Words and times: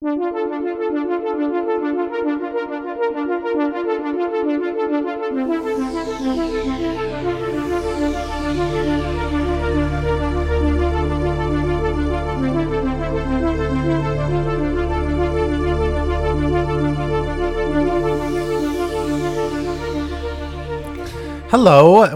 Hello, 0.00 0.14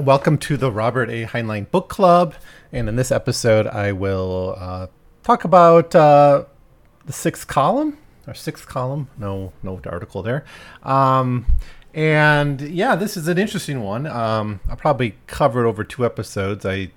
welcome 0.00 0.38
to 0.38 0.56
the 0.56 0.70
Robert 0.70 1.10
A. 1.10 1.24
Heinlein 1.24 1.68
Book 1.72 1.88
Club. 1.88 2.36
And 2.70 2.88
in 2.88 2.94
this 2.94 3.10
episode, 3.10 3.66
I 3.66 3.90
will 3.90 4.54
uh, 4.56 4.86
talk 5.24 5.42
about 5.42 5.96
uh, 5.96 6.44
the 7.06 7.12
sixth 7.12 7.46
column, 7.46 7.98
or 8.26 8.34
sixth 8.34 8.66
column. 8.66 9.08
No, 9.18 9.52
no 9.62 9.80
article 9.86 10.22
there. 10.22 10.44
Um, 10.82 11.46
and 11.94 12.60
yeah, 12.60 12.96
this 12.96 13.16
is 13.16 13.28
an 13.28 13.38
interesting 13.38 13.82
one. 13.82 14.06
Um, 14.06 14.60
I'll 14.68 14.76
probably 14.76 15.16
cover 15.26 15.64
it 15.64 15.68
over 15.68 15.84
two 15.84 16.04
episodes. 16.04 16.64
I 16.64 16.90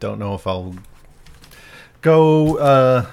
don't 0.00 0.18
know 0.18 0.34
if 0.34 0.46
I'll 0.46 0.76
go 2.02 2.58
uh, 2.58 3.06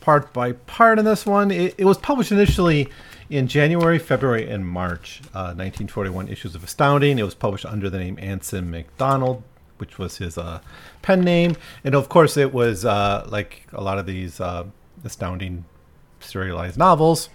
part 0.00 0.32
by 0.32 0.52
part 0.52 0.98
in 0.98 1.04
this 1.04 1.24
one. 1.24 1.50
It, 1.50 1.74
it 1.78 1.84
was 1.84 1.96
published 1.96 2.32
initially 2.32 2.90
in 3.30 3.48
January, 3.48 3.98
February, 3.98 4.48
and 4.48 4.66
March 4.66 5.22
uh, 5.34 5.54
1941 5.56 6.28
issues 6.28 6.54
of 6.54 6.62
Astounding. 6.62 7.18
It 7.18 7.22
was 7.22 7.34
published 7.34 7.64
under 7.64 7.88
the 7.88 7.98
name 7.98 8.18
Anson 8.20 8.70
McDonald, 8.70 9.42
which 9.78 9.98
was 9.98 10.18
his 10.18 10.36
uh, 10.36 10.60
pen 11.00 11.22
name. 11.22 11.56
And 11.82 11.94
of 11.94 12.10
course, 12.10 12.36
it 12.36 12.52
was 12.52 12.84
uh, 12.84 13.26
like 13.30 13.66
a 13.72 13.82
lot 13.82 13.98
of 13.98 14.04
these 14.04 14.40
uh, 14.40 14.64
Astounding 15.04 15.64
serialized 16.20 16.78
novels. 16.78 17.28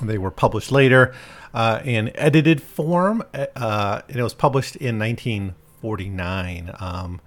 They 0.00 0.18
were 0.18 0.30
published 0.30 0.70
later 0.70 1.14
uh, 1.52 1.80
in 1.84 2.10
edited 2.14 2.62
form, 2.62 3.22
uh, 3.34 4.02
and 4.08 4.16
it 4.16 4.22
was 4.22 4.34
published 4.34 4.76
in 4.76 4.98
1949. 4.98 6.74
Um, 6.78 7.20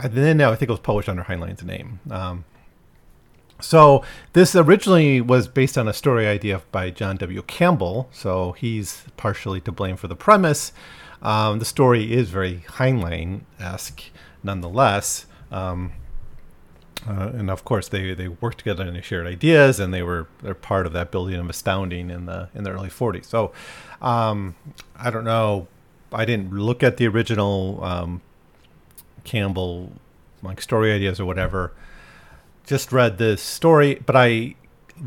and 0.00 0.12
then 0.12 0.40
I 0.40 0.54
think 0.54 0.68
it 0.68 0.72
was 0.72 0.80
published 0.80 1.08
under 1.08 1.22
Heinlein's 1.22 1.62
name. 1.62 2.00
Um, 2.10 2.44
so 3.60 4.04
this 4.32 4.54
originally 4.56 5.20
was 5.20 5.48
based 5.48 5.78
on 5.78 5.88
a 5.88 5.92
story 5.92 6.26
idea 6.26 6.62
by 6.72 6.90
John 6.90 7.16
W. 7.16 7.42
Campbell. 7.42 8.08
So 8.12 8.52
he's 8.52 9.04
partially 9.16 9.60
to 9.62 9.72
blame 9.72 9.96
for 9.96 10.08
the 10.08 10.16
premise. 10.16 10.72
Um, 11.22 11.58
the 11.58 11.64
story 11.64 12.12
is 12.12 12.28
very 12.28 12.64
Heinlein-esque, 12.68 14.02
nonetheless. 14.42 15.26
Um, 15.50 15.92
uh, 17.08 17.30
and 17.34 17.50
of 17.50 17.64
course, 17.64 17.88
they, 17.88 18.14
they 18.14 18.28
worked 18.28 18.58
together 18.58 18.84
and 18.84 18.96
they 18.96 19.02
shared 19.02 19.26
ideas, 19.26 19.78
and 19.80 19.92
they 19.92 20.02
were 20.02 20.26
they're 20.42 20.54
part 20.54 20.86
of 20.86 20.92
that 20.94 21.10
building 21.10 21.38
of 21.38 21.48
astounding 21.50 22.10
in 22.10 22.26
the 22.26 22.48
in 22.54 22.64
the 22.64 22.70
early 22.70 22.88
40s. 22.88 23.26
So 23.26 23.52
um, 24.00 24.54
I 24.96 25.10
don't 25.10 25.24
know. 25.24 25.68
I 26.12 26.24
didn't 26.24 26.52
look 26.52 26.82
at 26.82 26.96
the 26.96 27.08
original 27.08 27.82
um, 27.82 28.22
Campbell 29.24 29.92
like 30.42 30.60
story 30.60 30.92
ideas 30.92 31.18
or 31.18 31.24
whatever 31.24 31.72
just 32.66 32.92
read 32.92 33.18
this 33.18 33.42
story, 33.42 34.02
but 34.06 34.16
I 34.16 34.54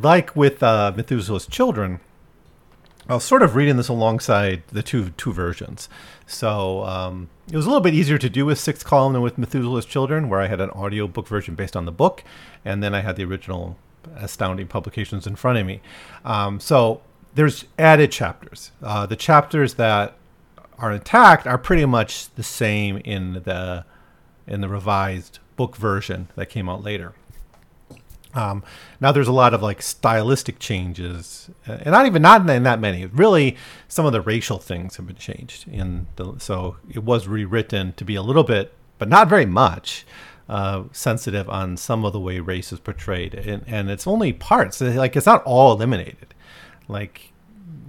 like 0.02 0.36
with 0.36 0.62
uh, 0.62 0.94
Methuselah's 0.96 1.48
children. 1.48 2.00
I 3.10 3.14
was 3.14 3.24
sort 3.24 3.42
of 3.42 3.56
reading 3.56 3.78
this 3.78 3.88
alongside 3.88 4.64
the 4.68 4.84
two 4.84 5.12
two 5.12 5.32
versions, 5.32 5.88
so 6.26 6.84
um, 6.84 7.30
it 7.50 7.56
was 7.56 7.66
a 7.66 7.70
little 7.70 7.82
bit 7.82 7.94
easier 7.94 8.18
to 8.18 8.30
do 8.30 8.46
with 8.46 8.60
Sixth 8.60 8.86
Column 8.86 9.14
than 9.14 9.22
with 9.22 9.38
Methuselah's 9.38 9.86
Children, 9.86 10.28
where 10.28 10.42
I 10.42 10.48
had 10.48 10.60
an 10.60 10.72
audio 10.72 11.08
book 11.08 11.28
version 11.28 11.56
based 11.56 11.78
on 11.78 11.86
the 11.86 11.92
book, 11.92 12.24
and 12.66 12.84
then 12.84 12.94
I 12.94 13.00
had 13.00 13.16
the 13.16 13.24
original 13.24 13.78
Astounding 14.16 14.68
publications 14.68 15.28
in 15.28 15.36
front 15.36 15.58
of 15.58 15.66
me. 15.66 15.82
Um, 16.26 16.60
so 16.60 17.02
there's 17.36 17.66
added 17.78 18.12
chapters. 18.12 18.72
Uh, 18.82 19.06
the 19.06 19.16
chapters 19.16 19.76
that 19.76 20.16
are 20.78 20.92
intact 20.92 21.48
are 21.48 21.58
pretty 21.58 21.86
much 21.86 22.34
the 22.36 22.44
same 22.44 22.98
in 22.98 23.34
the 23.34 23.86
in 24.46 24.62
the 24.62 24.70
revised 24.70 25.40
book 25.56 25.76
version 25.76 26.30
that 26.36 26.50
came 26.50 26.70
out 26.70 26.84
later. 26.84 27.14
Um, 28.38 28.64
now 29.02 29.12
there's 29.12 29.28
a 29.28 29.34
lot 29.34 29.56
of 29.56 29.64
like 29.64 29.82
stylistic 29.82 30.60
changes, 30.60 31.50
uh, 31.68 31.78
and 31.82 31.88
not 31.88 32.06
even 32.06 32.22
not 32.22 32.48
in 32.48 32.64
that 32.64 32.80
many. 32.80 33.08
Really, 33.08 33.58
some 33.88 34.06
of 34.06 34.14
the 34.14 34.22
racial 34.22 34.60
things 34.60 34.98
have 34.98 35.08
been 35.08 35.16
changed 35.16 35.68
in 35.68 36.06
the, 36.18 36.36
so 36.38 36.78
it 36.88 37.04
was 37.04 37.28
rewritten 37.28 37.94
to 37.94 38.06
be 38.06 38.16
a 38.16 38.22
little 38.22 38.44
bit, 38.44 38.74
but 39.00 39.10
not 39.10 39.28
very 39.28 39.48
much, 39.48 40.06
uh, 40.48 40.84
sensitive 40.92 41.50
on 41.50 41.78
some 41.78 42.06
of 42.06 42.14
the 42.14 42.20
way 42.20 42.40
race 42.40 42.72
is 42.72 42.80
portrayed, 42.80 43.34
and, 43.34 43.64
and 43.66 43.90
it's 43.90 44.06
only 44.06 44.32
parts. 44.32 44.82
Like 44.82 45.16
it's 45.16 45.26
not 45.26 45.44
all 45.44 45.72
eliminated. 45.72 46.36
Like 46.88 47.34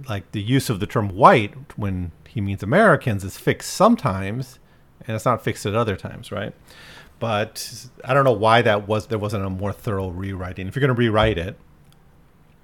like 0.07 0.31
the 0.31 0.41
use 0.41 0.69
of 0.71 0.79
the 0.79 0.87
term 0.87 1.09
white 1.09 1.53
when 1.77 2.11
he 2.27 2.41
means 2.41 2.63
Americans 2.63 3.23
is 3.23 3.37
fixed 3.37 3.71
sometimes, 3.71 4.57
and 5.05 5.15
it's 5.15 5.25
not 5.25 5.43
fixed 5.43 5.67
at 5.67 5.75
other 5.75 5.95
times, 5.95 6.31
right? 6.31 6.53
But 7.19 7.87
I 8.03 8.13
don't 8.13 8.23
know 8.23 8.31
why 8.31 8.61
that 8.61 8.87
was 8.87 9.07
there 9.07 9.19
wasn't 9.19 9.45
a 9.45 9.49
more 9.49 9.73
thorough 9.73 10.09
rewriting. 10.09 10.67
If 10.67 10.75
you're 10.75 10.81
going 10.81 10.95
to 10.95 10.99
rewrite 10.99 11.37
it, 11.37 11.57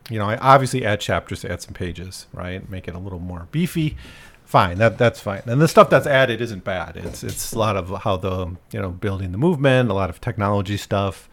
you 0.10 0.20
know, 0.20 0.26
I 0.26 0.38
obviously 0.38 0.86
add 0.86 1.00
chapters 1.00 1.44
add 1.44 1.62
some 1.62 1.74
pages, 1.74 2.28
right? 2.34 2.68
Make 2.70 2.88
it 2.88 2.96
a 2.96 3.00
little 3.00 3.20
more 3.20 3.48
beefy. 3.52 3.98
Fine, 4.46 4.78
that 4.78 4.98
that's 4.98 5.20
fine. 5.20 5.42
And 5.48 5.60
the 5.60 5.68
stuff 5.68 5.90
that's 5.90 6.06
added 6.06 6.40
isn't 6.40 6.64
bad. 6.64 6.98
It's 6.98 7.24
it's 7.24 7.54
a 7.54 7.60
lot 7.60 7.76
of 7.76 8.04
how 8.04 8.16
the 8.18 8.56
you 8.72 8.80
know 8.80 8.92
building 8.92 9.32
the 9.32 9.38
movement, 9.38 9.90
a 9.90 9.94
lot 9.94 10.10
of 10.10 10.22
technology 10.22 10.78
stuff, 10.78 11.28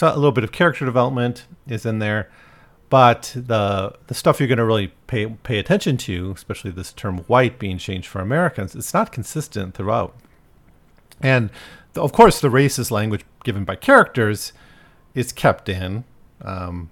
a 0.00 0.14
little 0.14 0.32
bit 0.32 0.44
of 0.44 0.52
character 0.52 0.84
development 0.84 1.46
is 1.66 1.84
in 1.84 1.98
there. 1.98 2.30
But 2.88 3.32
the 3.34 3.94
the 4.06 4.14
stuff 4.14 4.38
you're 4.38 4.48
going 4.48 4.58
to 4.58 4.64
really 4.64 4.92
pay 5.08 5.26
pay 5.26 5.58
attention 5.58 5.96
to, 5.98 6.32
especially 6.32 6.70
this 6.70 6.92
term 6.92 7.18
"white" 7.26 7.58
being 7.58 7.78
changed 7.78 8.06
for 8.08 8.20
Americans, 8.20 8.76
it's 8.76 8.94
not 8.94 9.10
consistent 9.10 9.74
throughout. 9.74 10.14
And 11.20 11.50
of 11.96 12.12
course, 12.12 12.40
the 12.40 12.48
racist 12.48 12.90
language 12.90 13.24
given 13.44 13.64
by 13.64 13.76
characters 13.76 14.52
is 15.14 15.32
kept 15.32 15.68
in, 15.68 16.04
um, 16.42 16.90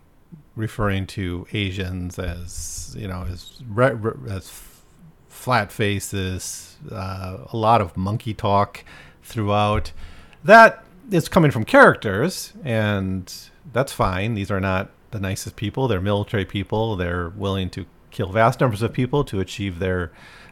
referring 0.56 1.06
to 1.06 1.46
Asians 1.52 2.18
as 2.18 2.96
you 2.98 3.06
know 3.06 3.26
as 3.30 3.62
re- 3.68 3.92
re- 3.92 4.30
as 4.30 4.50
flat 5.28 5.70
faces, 5.70 6.76
uh, 6.90 7.38
a 7.52 7.56
lot 7.56 7.80
of 7.80 7.96
monkey 7.96 8.34
talk 8.34 8.84
throughout. 9.22 9.92
That 10.42 10.84
is 11.10 11.28
coming 11.28 11.50
from 11.50 11.64
characters, 11.64 12.52
and 12.64 13.32
that's 13.72 13.92
fine. 13.92 14.34
These 14.34 14.50
are 14.50 14.60
not 14.60 14.90
the 15.10 15.20
nicest 15.20 15.56
people. 15.56 15.88
They're 15.88 16.00
military 16.00 16.44
people. 16.44 16.96
They're 16.96 17.30
willing 17.30 17.70
to 17.70 17.86
kill 18.10 18.30
vast 18.30 18.60
numbers 18.60 18.82
of 18.82 18.92
people 18.92 19.24
to 19.24 19.40
achieve 19.40 19.78
their 19.78 20.10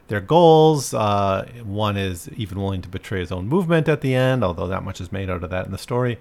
their 0.09 0.21
goals. 0.21 0.94
Uh, 0.94 1.47
one 1.65 1.97
is 1.97 2.28
even 2.37 2.61
willing 2.61 2.83
to 2.83 2.89
betray 2.89 3.21
his 3.21 3.33
own 3.33 3.49
movement 3.49 3.89
at 3.89 4.00
the 4.00 4.15
end, 4.15 4.44
although 4.44 4.67
that 4.67 4.83
much 4.83 5.00
is 5.00 5.11
made 5.11 5.31
out 5.31 5.43
of 5.43 5.50
that 5.50 5.67
in 5.67 5.72
the 5.72 5.78
story. 5.78 6.19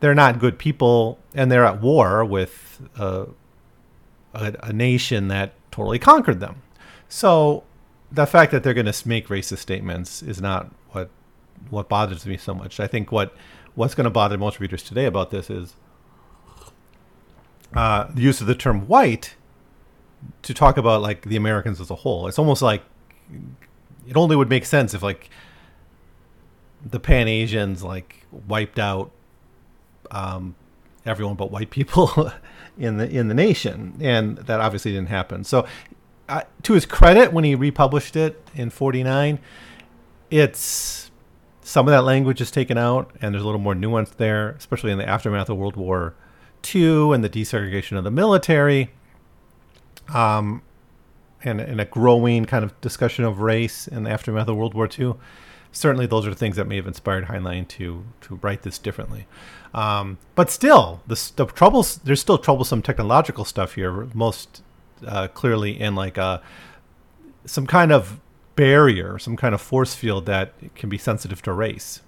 They're 0.00 0.14
not 0.14 0.38
good 0.38 0.58
people, 0.58 1.18
and 1.34 1.50
they're 1.50 1.64
at 1.64 1.80
war 1.80 2.24
with 2.24 2.82
uh, 2.98 3.26
a, 4.34 4.54
a 4.62 4.72
nation 4.72 5.28
that 5.28 5.54
totally 5.70 5.98
conquered 5.98 6.40
them. 6.40 6.62
So 7.08 7.64
the 8.10 8.26
fact 8.26 8.52
that 8.52 8.62
they're 8.62 8.74
going 8.74 8.90
to 8.90 9.08
make 9.08 9.28
racist 9.28 9.58
statements 9.58 10.22
is 10.22 10.40
not 10.40 10.70
what 10.90 11.10
what 11.70 11.88
bothers 11.88 12.26
me 12.26 12.36
so 12.36 12.54
much. 12.54 12.80
I 12.80 12.86
think 12.86 13.12
what 13.12 13.34
what's 13.74 13.94
going 13.94 14.04
to 14.04 14.10
bother 14.10 14.36
most 14.36 14.60
readers 14.60 14.82
today 14.82 15.06
about 15.06 15.30
this 15.30 15.48
is 15.48 15.76
uh, 17.74 18.06
the 18.12 18.20
use 18.20 18.40
of 18.40 18.46
the 18.46 18.54
term 18.54 18.86
white 18.86 19.36
to 20.42 20.54
talk 20.54 20.76
about 20.76 21.02
like 21.02 21.22
the 21.22 21.36
Americans 21.36 21.80
as 21.80 21.90
a 21.90 21.94
whole. 21.94 22.26
It's 22.26 22.38
almost 22.38 22.62
like 22.62 22.82
it 24.06 24.16
only 24.16 24.36
would 24.36 24.48
make 24.48 24.64
sense 24.64 24.94
if 24.94 25.02
like 25.02 25.30
the 26.84 27.00
Pan 27.00 27.28
Asians 27.28 27.82
like 27.82 28.26
wiped 28.48 28.78
out 28.78 29.10
um, 30.10 30.54
everyone 31.06 31.36
but 31.36 31.50
white 31.50 31.70
people 31.70 32.32
in 32.78 32.98
the 32.98 33.08
in 33.08 33.28
the 33.28 33.34
nation, 33.34 33.96
and 34.00 34.38
that 34.38 34.60
obviously 34.60 34.92
didn't 34.92 35.08
happen. 35.08 35.44
So, 35.44 35.66
uh, 36.28 36.42
to 36.62 36.72
his 36.74 36.86
credit, 36.86 37.32
when 37.32 37.44
he 37.44 37.54
republished 37.54 38.16
it 38.16 38.44
in 38.54 38.70
'49, 38.70 39.38
it's 40.30 41.10
some 41.62 41.86
of 41.86 41.92
that 41.92 42.02
language 42.02 42.40
is 42.40 42.50
taken 42.50 42.76
out, 42.76 43.10
and 43.20 43.34
there's 43.34 43.42
a 43.42 43.46
little 43.46 43.60
more 43.60 43.74
nuance 43.74 44.10
there, 44.10 44.50
especially 44.50 44.90
in 44.90 44.98
the 44.98 45.08
aftermath 45.08 45.48
of 45.48 45.56
World 45.56 45.76
War 45.76 46.14
II 46.74 47.12
and 47.12 47.24
the 47.24 47.30
desegregation 47.30 47.96
of 47.96 48.04
the 48.04 48.10
military 48.10 48.90
um, 50.12 50.62
and, 51.44 51.60
and 51.60 51.80
a 51.80 51.84
growing 51.84 52.44
kind 52.44 52.64
of 52.64 52.78
discussion 52.80 53.24
of 53.24 53.40
race 53.40 53.88
in 53.88 54.04
the 54.04 54.10
aftermath 54.10 54.48
of 54.48 54.56
World 54.56 54.74
War 54.74 54.88
II. 54.98 55.14
Certainly, 55.72 56.06
those 56.06 56.26
are 56.26 56.34
things 56.34 56.56
that 56.56 56.66
may 56.66 56.76
have 56.76 56.86
inspired 56.86 57.26
Heinlein 57.26 57.66
to 57.68 58.04
to 58.22 58.38
write 58.42 58.62
this 58.62 58.78
differently. 58.78 59.26
Um, 59.72 60.18
but 60.34 60.50
still, 60.50 61.00
the, 61.06 61.32
the 61.36 61.46
troubles 61.46 61.96
there's 61.96 62.20
still 62.20 62.36
troublesome 62.36 62.82
technological 62.82 63.44
stuff 63.46 63.74
here. 63.74 64.08
Most 64.12 64.62
uh, 65.06 65.28
clearly 65.28 65.80
in 65.80 65.94
like 65.94 66.18
a 66.18 66.42
some 67.46 67.66
kind 67.66 67.90
of 67.90 68.20
barrier, 68.54 69.18
some 69.18 69.36
kind 69.36 69.54
of 69.54 69.60
force 69.60 69.94
field 69.94 70.26
that 70.26 70.52
can 70.74 70.90
be 70.90 70.98
sensitive 70.98 71.40
to 71.42 71.52
race. 71.52 72.02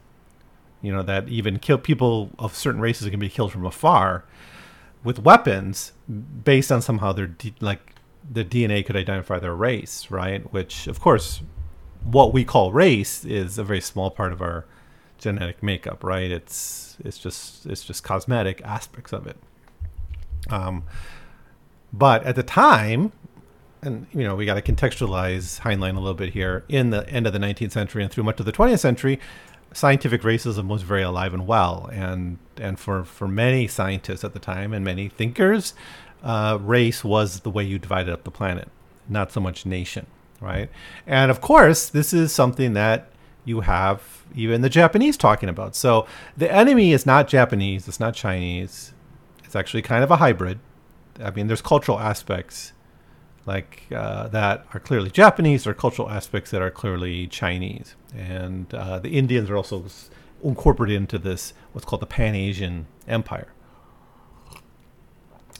You 0.83 0.93
know 0.93 1.03
that 1.03 1.29
even 1.29 1.59
kill 1.59 1.79
people 1.79 2.31
of 2.39 2.55
certain 2.55 2.83
races 2.83 3.09
can 3.09 3.19
be 3.19 3.31
killed 3.31 3.53
from 3.53 3.65
afar 3.65 4.25
with 5.03 5.19
weapons 5.19 5.93
based 6.45 6.71
on 6.71 6.83
somehow 6.83 7.13
their 7.13 7.27
D, 7.27 7.55
like 7.61 7.94
the 8.31 8.45
DNA 8.45 8.85
could 8.85 8.97
identify 8.97 9.39
their 9.39 9.55
race, 9.55 10.11
right? 10.11 10.51
Which, 10.53 10.87
of 10.87 11.01
course, 11.01 11.43
what 12.05 12.33
we 12.33 12.45
call 12.45 12.73
race 12.73 13.25
is 13.25 13.59
a 13.59 13.65
very 13.65 13.81
small 13.81 14.11
part 14.11 14.33
of 14.33 14.41
our 14.41 14.65
genetic 15.19 15.63
makeup, 15.63 16.05
right? 16.05 16.31
It's 16.31 16.97
it's 17.05 17.19
just 17.19 17.67
it's 17.67 17.85
just 17.85 18.05
cosmetic 18.05 18.61
aspects 18.63 19.13
of 19.13 19.27
it. 19.27 19.37
Um, 20.51 20.85
but 21.93 22.25
at 22.25 22.37
the 22.37 22.43
time, 22.43 23.13
and 23.83 24.07
you 24.13 24.25
know 24.25 24.35
we 24.35 24.47
got 24.47 24.55
to 24.55 24.63
contextualize 24.63 25.61
Heinlein 25.61 25.97
a 25.97 26.01
little 26.01 26.15
bit 26.15 26.33
here. 26.33 26.65
In 26.69 26.91
the 26.91 27.09
end 27.09 27.27
of 27.27 27.33
the 27.33 27.39
19th 27.39 27.73
century 27.73 28.03
and 28.03 28.13
through 28.13 28.25
much 28.25 28.41
of 28.41 28.47
the 28.47 28.53
20th 28.53 28.81
century, 28.81 29.19
scientific 29.73 30.23
racism 30.23 30.69
was 30.69 30.83
very 30.83 31.03
alive 31.03 31.35
and 31.35 31.47
well, 31.47 31.89
and 31.93 32.39
and 32.57 32.79
for 32.79 33.05
for 33.05 33.29
many 33.29 33.67
scientists 33.67 34.25
at 34.25 34.33
the 34.33 34.39
time 34.39 34.73
and 34.73 34.85
many 34.85 35.09
thinkers, 35.09 35.75
uh, 36.25 36.59
race 36.61 37.05
was 37.05 37.41
the 37.41 37.51
way 37.51 37.63
you 37.63 37.79
divided 37.79 38.13
up 38.13 38.25
the 38.25 38.31
planet, 38.31 38.69
not 39.09 39.31
so 39.31 39.41
much 39.41 39.67
nation, 39.67 40.07
right? 40.41 40.71
And 41.07 41.31
of 41.31 41.41
course, 41.41 41.89
this 41.89 42.13
is 42.13 42.33
something 42.33 42.73
that 42.73 43.11
you 43.45 43.61
have 43.61 44.25
even 44.35 44.63
the 44.63 44.71
Japanese 44.71 45.17
talking 45.19 45.51
about. 45.51 45.77
So 45.77 46.07
the 46.37 46.51
enemy 46.51 46.93
is 46.93 47.05
not 47.05 47.29
Japanese, 47.29 47.87
it's 47.87 48.01
not 48.01 48.15
Chinese, 48.15 48.95
it's 49.45 49.55
actually 49.55 49.83
kind 49.83 50.03
of 50.03 50.11
a 50.11 50.17
hybrid. 50.17 50.59
I 51.23 51.31
mean, 51.31 51.47
there's 51.47 51.63
cultural 51.63 52.01
aspects 52.01 52.73
like 53.47 53.83
uh, 53.95 54.29
that 54.29 54.65
are 54.73 54.81
clearly 54.81 55.11
Japanese, 55.11 55.67
or 55.67 55.75
cultural 55.75 56.09
aspects 56.09 56.51
that 56.51 56.63
are 56.63 56.71
clearly 56.71 57.27
Chinese, 57.27 57.95
and 58.17 58.73
uh, 58.73 58.99
the 58.99 59.11
Indians 59.11 59.51
are 59.51 59.57
also 59.57 59.85
incorporated 60.43 60.97
into 60.97 61.19
this 61.19 61.53
what's 61.73 61.85
called 61.85 62.01
the 62.01 62.07
Pan 62.07 62.35
Asian 62.35 62.87
Empire. 63.07 63.49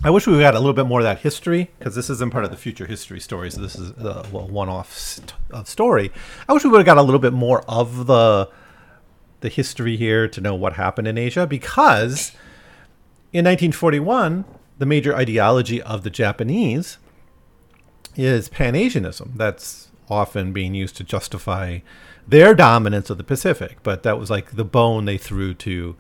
I 0.03 0.11
wish 0.11 0.27
we 0.27 0.43
had 0.43 0.55
a 0.55 0.59
little 0.59 0.75
bit 0.75 0.87
more 0.87 1.01
of 1.01 1.05
that 1.05 1.21
history 1.21 1.71
because 1.79 1.95
this 1.95 2.11
isn't 2.11 2.31
part 2.31 2.45
of 2.45 2.51
the 2.51 2.57
future 2.57 2.87
history 2.87 3.21
story. 3.21 3.51
So 3.51 3.61
this 3.61 3.77
is 3.77 3.91
a 3.91 4.27
well, 4.33 4.49
one-off 4.49 4.97
st- 4.97 5.35
uh, 5.53 5.65
story. 5.65 6.11
I 6.49 6.53
wish 6.53 6.65
we 6.65 6.71
would 6.71 6.79
have 6.79 6.87
got 6.87 6.99
a 6.99 7.03
little 7.03 7.21
bit 7.21 7.33
more 7.33 7.63
of 7.69 8.07
the 8.07 8.51
the 9.41 9.49
history 9.51 9.97
here 9.97 10.27
to 10.27 10.41
know 10.41 10.55
what 10.55 10.75
happened 10.75 11.07
in 11.07 11.19
Asia 11.19 11.47
because 11.47 12.33
in 13.31 13.45
1941 13.45 14.47
the 14.79 14.87
major 14.87 15.15
ideology 15.15 15.83
of 15.83 16.03
the 16.03 16.11
Japanese 16.11 16.99
is 18.17 18.49
Pan 18.49 18.75
Asianism. 18.75 19.33
That's 19.37 19.91
often 20.09 20.53
being 20.53 20.75
used 20.75 20.97
to 20.97 21.05
justify 21.05 21.81
their 22.27 22.55
dominance 22.55 23.11
of 23.11 23.19
the 23.19 23.25
Pacific, 23.25 23.79
but 23.83 24.03
that 24.03 24.19
was 24.19 24.31
like 24.31 24.53
the 24.53 24.65
bone 24.65 25.05
they 25.05 25.19
threw 25.19 25.55
to 25.55 25.97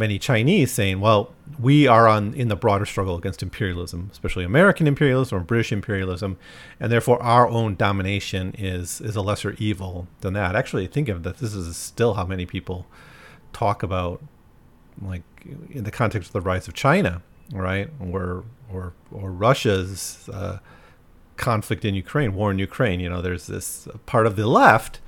many 0.00 0.18
Chinese, 0.18 0.72
saying, 0.72 0.98
"Well, 1.00 1.32
we 1.60 1.86
are 1.86 2.08
on 2.08 2.34
in 2.34 2.48
the 2.48 2.56
broader 2.56 2.86
struggle 2.86 3.16
against 3.16 3.42
imperialism, 3.42 4.08
especially 4.10 4.44
American 4.44 4.88
imperialism 4.88 5.38
or 5.38 5.42
British 5.42 5.70
imperialism, 5.70 6.38
and 6.80 6.90
therefore 6.90 7.22
our 7.22 7.46
own 7.46 7.76
domination 7.76 8.54
is 8.58 9.00
is 9.00 9.14
a 9.14 9.22
lesser 9.22 9.54
evil 9.58 10.08
than 10.22 10.32
that." 10.32 10.56
Actually, 10.56 10.86
think 10.88 11.08
of 11.08 11.22
that. 11.22 11.36
This 11.38 11.54
is 11.54 11.76
still 11.76 12.14
how 12.14 12.24
many 12.24 12.46
people 12.46 12.86
talk 13.52 13.84
about, 13.84 14.20
like 15.00 15.22
in 15.70 15.84
the 15.84 15.92
context 15.92 16.30
of 16.30 16.32
the 16.32 16.40
rise 16.40 16.66
of 16.66 16.74
China, 16.74 17.22
right, 17.52 17.88
or 18.00 18.44
or 18.72 18.94
or 19.12 19.30
Russia's. 19.30 20.28
Uh, 20.32 20.58
conflict 21.36 21.86
in 21.86 21.94
Ukraine, 21.94 22.34
war 22.34 22.50
in 22.50 22.58
Ukraine. 22.58 23.00
You 23.00 23.08
know, 23.08 23.22
there's 23.22 23.46
this 23.46 23.88
part 24.04 24.26
of 24.26 24.36
the 24.36 24.46
left 24.46 25.00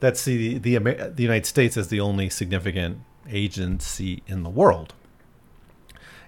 that 0.00 0.16
see 0.16 0.58
the, 0.58 0.78
the, 0.78 1.12
the 1.14 1.22
United 1.22 1.46
States 1.46 1.76
as 1.76 1.86
the 1.88 2.00
only 2.00 2.28
significant 2.28 2.98
agency 3.30 4.22
in 4.26 4.42
the 4.42 4.50
world, 4.50 4.94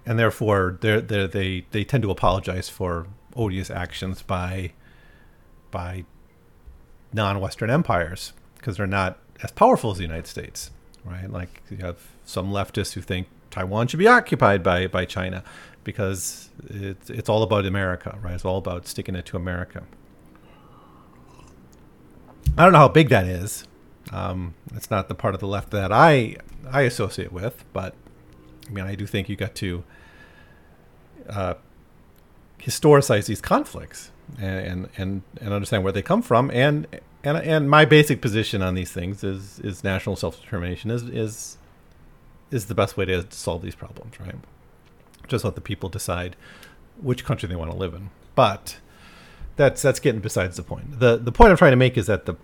and 0.07 0.19
therefore 0.19 0.79
they're, 0.81 1.01
they're, 1.01 1.29
they 1.29 1.67
they 1.71 1.85
tend 1.85 2.03
to 2.03 2.11
apologize 2.11 2.69
for 2.69 3.07
odious 3.37 3.71
actions 3.71 4.23
by 4.23 4.73
by 5.71 6.05
non-Western 7.13 7.71
empires 7.71 8.33
because 8.57 8.77
they're 8.77 8.87
not 8.87 9.19
as 9.43 9.51
powerful 9.53 9.91
as 9.91 9.99
the 9.99 10.03
United 10.03 10.27
States, 10.27 10.71
right? 11.05 11.31
Like 11.31 11.63
you 11.71 11.79
have 11.79 11.99
some 12.25 12.51
leftists 12.51 12.95
who 12.95 13.01
think 13.01 13.29
Taiwan 13.51 13.87
should 13.87 13.99
be 13.99 14.07
occupied 14.07 14.63
by 14.63 14.87
by 14.87 15.05
China 15.05 15.43
because 15.85 16.51
it's 16.69 17.11
it's 17.11 17.29
all 17.29 17.43
about 17.43 17.65
America, 17.65 18.19
right? 18.23 18.35
It's 18.35 18.45
all 18.45 18.59
about 18.59 18.87
sticking 18.87 19.15
it 19.15 19.27
to 19.27 19.37
America. 19.37 19.85
I 22.57 22.65
don't 22.65 22.73
know 22.73 22.79
how 22.79 22.89
big 22.89 23.09
that 23.11 23.27
is. 23.27 23.65
Um, 24.13 24.55
it's 24.75 24.91
not 24.91 25.09
the 25.09 25.15
part 25.15 25.35
of 25.35 25.41
the 25.41 25.47
left 25.47 25.71
that 25.71 25.93
I 25.93 26.37
I 26.71 26.83
associate 26.83 27.33
with, 27.33 27.65
but 27.73 27.95
I 28.67 28.71
mean, 28.71 28.85
I 28.85 28.95
do 28.95 29.07
think 29.07 29.29
you 29.29 29.37
got 29.37 29.55
to 29.57 29.85
uh, 31.29 31.55
historicize 32.59 33.27
these 33.27 33.41
conflicts 33.41 34.11
and, 34.39 34.89
and 34.97 35.23
and 35.41 35.53
understand 35.53 35.85
where 35.85 35.93
they 35.93 36.03
come 36.03 36.23
from. 36.23 36.51
And 36.51 36.87
and 37.25 37.37
and 37.39 37.71
my 37.71 37.85
basic 37.85 38.21
position 38.21 38.63
on 38.63 38.75
these 38.75 38.93
things 38.93 39.25
is 39.25 39.61
is 39.61 39.85
national 39.85 40.17
self 40.17 40.41
determination 40.41 40.91
is 40.91 41.03
is 41.03 41.59
is 42.51 42.67
the 42.67 42.75
best 42.75 42.97
way 42.97 43.05
to 43.05 43.27
solve 43.31 43.63
these 43.63 43.75
problems, 43.75 44.19
right? 44.21 44.37
Just 45.27 45.45
let 45.45 45.55
the 45.55 45.61
people 45.61 45.89
decide 45.89 46.37
which 47.01 47.25
country 47.25 47.49
they 47.49 47.57
want 47.57 47.71
to 47.71 47.77
live 47.77 47.95
in. 47.95 48.11
But 48.35 48.79
that's 49.57 49.83
that's 49.83 50.01
getting 50.01 50.21
besides 50.21 50.57
the 50.57 50.63
point. 50.63 51.01
the 51.01 51.17
The 51.17 51.33
point 51.33 51.51
I'm 51.51 51.57
trying 51.57 51.73
to 51.73 51.77
make 51.77 51.99
is 51.99 52.07
that 52.07 52.27
the 52.27 52.37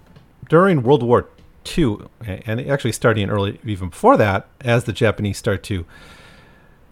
during 0.48 0.82
World 0.82 1.02
War 1.02 1.28
II, 1.76 1.98
and 2.24 2.60
actually 2.60 2.92
starting 2.92 3.30
early 3.30 3.58
even 3.64 3.88
before 3.88 4.16
that, 4.16 4.48
as 4.60 4.84
the 4.84 4.92
Japanese 4.92 5.38
start 5.38 5.62
to 5.64 5.84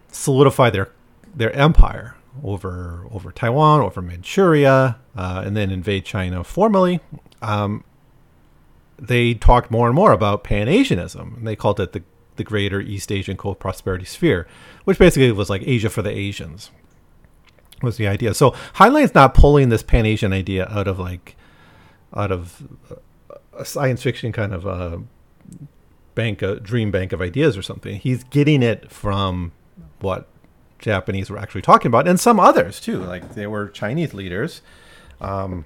solidify 0.09 0.71
their 0.71 0.91
their 1.35 1.53
empire 1.53 2.17
over 2.43 3.07
over 3.11 3.33
Taiwan, 3.33 3.81
over 3.81 4.01
Manchuria, 4.01 4.99
uh, 5.17 5.43
and 5.45 5.57
then 5.57 5.71
invade 5.71 6.05
China 6.05 6.45
formally. 6.45 7.01
Um, 7.41 7.85
they 8.99 9.35
talked 9.35 9.71
more 9.71 9.89
and 9.89 9.97
more 9.97 10.13
about 10.13 10.45
Pan 10.45 10.69
Asianism. 10.69 11.35
And 11.39 11.47
they 11.47 11.57
called 11.57 11.81
it 11.81 11.93
the 11.93 12.03
the 12.37 12.45
Greater 12.45 12.81
East 12.81 13.13
Asian 13.13 13.37
Co-Prosperity 13.37 14.07
Sphere, 14.07 14.47
which 14.85 14.99
basically 14.99 15.31
was 15.33 15.51
like 15.51 15.63
Asia 15.67 15.91
for 15.91 16.01
the 16.01 16.11
Asians. 16.11 16.71
Was 17.83 17.97
the 17.97 18.07
idea? 18.07 18.33
So 18.33 18.53
Heinlein's 18.75 19.15
not 19.15 19.35
pulling 19.35 19.69
this 19.69 19.83
Pan 19.83 20.07
Asian 20.07 20.33
idea 20.33 20.67
out 20.69 20.89
of 20.89 20.99
like 20.99 21.37
out 22.15 22.31
of 22.31 22.63
a 23.56 23.64
science 23.64 24.02
fiction 24.02 24.32
kind 24.32 24.54
of 24.54 24.66
a 24.66 25.02
bank, 26.14 26.43
a 26.43 26.60
dream 26.60 26.90
bank 26.90 27.12
of 27.12 27.20
ideas 27.20 27.56
or 27.56 27.62
something. 27.62 27.99
He's 27.99 28.25
getting 28.25 28.62
it 28.62 28.90
from 28.90 29.52
what 30.00 30.28
Japanese 30.78 31.31
were 31.31 31.38
actually 31.38 31.62
talking 31.62 31.88
about, 31.88 32.08
and 32.08 32.18
some 32.18 32.40
others 32.40 32.80
too. 32.80 32.99
Like 32.99 33.35
they 33.35 33.47
were 33.47 33.68
Chinese 33.68 34.14
leaders. 34.14 34.62
Um, 35.21 35.64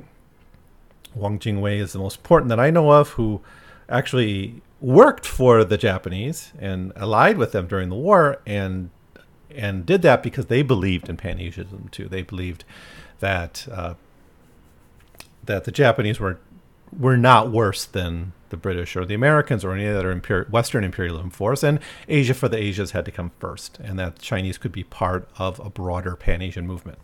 Wang 1.15 1.39
Jingwei 1.39 1.79
is 1.79 1.93
the 1.93 1.99
most 1.99 2.19
important 2.19 2.51
that 2.51 2.61
I 2.61 2.71
know 2.71 2.93
of, 2.93 3.11
who 3.11 3.41
actually 3.89 4.61
worked 4.81 5.25
for 5.25 5.65
the 5.65 5.79
Japanese 5.79 6.53
and 6.59 6.93
allied 6.97 7.39
with 7.39 7.53
them 7.53 7.67
during 7.67 7.89
the 7.89 7.97
war, 7.97 8.41
and 8.47 8.91
and 9.51 9.87
did 9.87 10.03
that 10.03 10.23
because 10.23 10.47
they 10.47 10.63
believed 10.63 11.09
in 11.09 11.17
Pan 11.17 11.41
Asianism 11.41 11.91
too. 11.91 12.09
They 12.09 12.23
believed 12.23 12.65
that 13.21 13.67
uh, 13.73 13.95
that 15.45 15.65
the 15.65 15.73
Japanese 15.73 16.21
were 16.21 16.39
were 16.99 17.17
not 17.17 17.51
worse 17.51 17.85
than 17.85 18.33
the 18.49 18.57
British 18.57 18.97
or 18.97 19.05
the 19.05 19.15
Americans 19.15 19.65
or 19.65 19.73
any 19.73 19.87
other 19.87 20.11
imperial, 20.11 20.49
Western 20.51 20.85
imperialism 20.85 21.31
force, 21.31 21.63
and 21.63 21.81
Asia 22.09 22.35
for 22.35 22.49
the 22.49 22.57
Asias 22.57 22.93
had 22.93 23.05
to 23.05 23.11
come 23.11 23.33
first, 23.39 23.79
and 23.81 23.99
that 23.99 24.19
Chinese 24.19 24.59
could 24.59 24.73
be 24.73 24.85
part 24.85 25.29
of 25.39 25.59
a 25.61 25.71
broader 25.71 26.17
Pan 26.17 26.43
Asian 26.43 26.67
movement. 26.67 26.99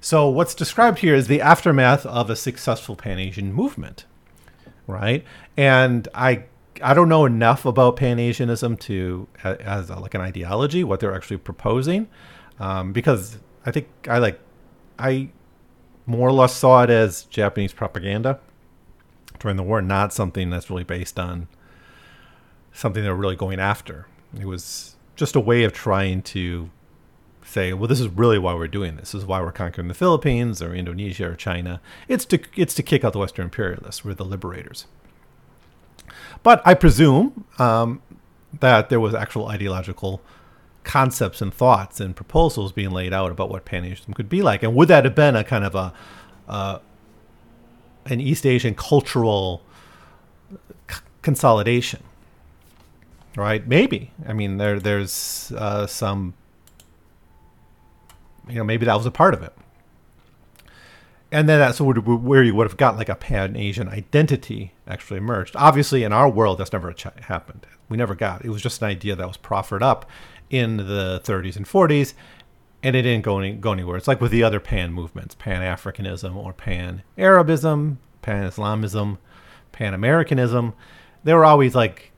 So, 0.00 0.28
what's 0.28 0.54
described 0.54 0.98
here 0.98 1.14
is 1.14 1.28
the 1.28 1.40
aftermath 1.40 2.04
of 2.04 2.28
a 2.28 2.36
successful 2.36 2.96
Pan 2.96 3.18
Asian 3.18 3.52
movement, 3.52 4.04
right? 4.86 5.24
And 5.56 6.08
I 6.14 6.44
I 6.82 6.94
don't 6.94 7.08
know 7.08 7.24
enough 7.24 7.64
about 7.64 7.96
Pan 7.96 8.18
Asianism 8.18 8.76
to 8.80 9.28
as 9.44 9.90
a, 9.90 9.96
like 9.96 10.14
an 10.14 10.20
ideology, 10.20 10.82
what 10.82 11.00
they're 11.00 11.14
actually 11.14 11.36
proposing, 11.36 12.08
um, 12.58 12.92
because 12.92 13.38
I 13.64 13.70
think 13.70 13.88
I 14.08 14.18
like 14.18 14.40
I 14.98 15.30
more 16.06 16.28
or 16.28 16.32
less 16.32 16.54
saw 16.54 16.82
it 16.82 16.90
as 16.90 17.22
Japanese 17.24 17.72
propaganda 17.72 18.40
during 19.42 19.56
the 19.56 19.62
war, 19.62 19.82
not 19.82 20.12
something 20.12 20.50
that's 20.50 20.70
really 20.70 20.84
based 20.84 21.18
on 21.18 21.48
something 22.72 23.02
they're 23.02 23.14
really 23.14 23.36
going 23.36 23.60
after. 23.60 24.06
It 24.38 24.46
was 24.46 24.96
just 25.16 25.36
a 25.36 25.40
way 25.40 25.64
of 25.64 25.72
trying 25.72 26.22
to 26.22 26.70
say, 27.44 27.72
well, 27.72 27.88
this 27.88 28.00
is 28.00 28.08
really 28.08 28.38
why 28.38 28.54
we're 28.54 28.68
doing 28.68 28.96
this. 28.96 29.12
This 29.12 29.22
is 29.22 29.26
why 29.26 29.40
we're 29.40 29.52
conquering 29.52 29.88
the 29.88 29.94
Philippines 29.94 30.62
or 30.62 30.74
Indonesia 30.74 31.26
or 31.26 31.34
China. 31.34 31.80
It's 32.08 32.24
to 32.26 32.40
it's 32.56 32.74
to 32.74 32.82
kick 32.82 33.04
out 33.04 33.12
the 33.12 33.18
Western 33.18 33.44
imperialists. 33.44 34.04
We're 34.04 34.14
the 34.14 34.24
liberators. 34.24 34.86
But 36.42 36.62
I 36.64 36.74
presume 36.74 37.44
um, 37.58 38.00
that 38.60 38.88
there 38.88 39.00
was 39.00 39.14
actual 39.14 39.48
ideological 39.48 40.22
concepts 40.84 41.40
and 41.40 41.52
thoughts 41.52 42.00
and 42.00 42.16
proposals 42.16 42.72
being 42.72 42.90
laid 42.90 43.12
out 43.12 43.30
about 43.30 43.50
what 43.50 43.64
Pan 43.64 43.84
Asianism 43.84 44.14
could 44.14 44.28
be 44.28 44.42
like, 44.42 44.62
and 44.62 44.74
would 44.74 44.88
that 44.88 45.04
have 45.04 45.14
been 45.14 45.36
a 45.36 45.44
kind 45.44 45.64
of 45.64 45.74
a 45.74 45.92
uh, 46.48 46.78
an 48.06 48.20
East 48.20 48.46
Asian 48.46 48.74
cultural 48.74 49.62
c- 50.90 51.00
consolidation. 51.22 52.02
right? 53.36 53.66
Maybe. 53.66 54.12
I 54.26 54.32
mean, 54.32 54.58
there 54.58 54.78
there's 54.80 55.52
uh, 55.56 55.86
some, 55.86 56.34
you 58.48 58.56
know, 58.56 58.64
maybe 58.64 58.86
that 58.86 58.96
was 58.96 59.06
a 59.06 59.10
part 59.10 59.34
of 59.34 59.42
it. 59.42 59.52
And 61.30 61.48
then 61.48 61.58
that's 61.60 61.80
where 61.80 62.42
you 62.42 62.54
would 62.54 62.66
have 62.68 62.76
got 62.76 62.98
like 62.98 63.08
a 63.08 63.14
pan 63.14 63.56
Asian 63.56 63.88
identity 63.88 64.74
actually 64.86 65.16
emerged. 65.16 65.56
Obviously, 65.56 66.02
in 66.02 66.12
our 66.12 66.28
world, 66.28 66.58
that's 66.58 66.72
never 66.74 66.94
happened. 67.22 67.66
We 67.88 67.96
never 67.96 68.14
got. 68.14 68.44
It 68.44 68.50
was 68.50 68.60
just 68.60 68.82
an 68.82 68.88
idea 68.88 69.16
that 69.16 69.26
was 69.26 69.38
proffered 69.38 69.82
up 69.82 70.04
in 70.50 70.76
the 70.76 71.22
30s 71.24 71.56
and 71.56 71.64
40s, 71.64 72.12
and 72.82 72.96
it 72.96 73.02
didn't 73.02 73.24
go, 73.24 73.38
any, 73.38 73.52
go 73.52 73.72
anywhere. 73.72 73.96
It's 73.96 74.08
like 74.08 74.20
with 74.20 74.32
the 74.32 74.42
other 74.42 74.60
pan 74.60 74.92
movements, 74.92 75.34
Pan 75.34 75.62
Africanism 75.62 76.34
or 76.34 76.52
Pan 76.52 77.02
Arabism, 77.16 77.98
Pan 78.22 78.44
Islamism, 78.44 79.18
Pan 79.70 79.94
Americanism. 79.94 80.74
They 81.24 81.34
were 81.34 81.44
always 81.44 81.74
like 81.74 82.12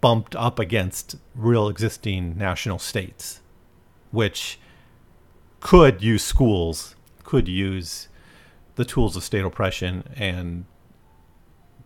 bumped 0.00 0.34
up 0.36 0.58
against 0.58 1.16
real 1.34 1.68
existing 1.68 2.38
national 2.38 2.78
states, 2.78 3.40
which 4.10 4.58
could 5.60 6.02
use 6.02 6.24
schools, 6.24 6.94
could 7.24 7.48
use 7.48 8.08
the 8.76 8.84
tools 8.84 9.16
of 9.16 9.24
state 9.24 9.44
oppression 9.44 10.04
and 10.16 10.64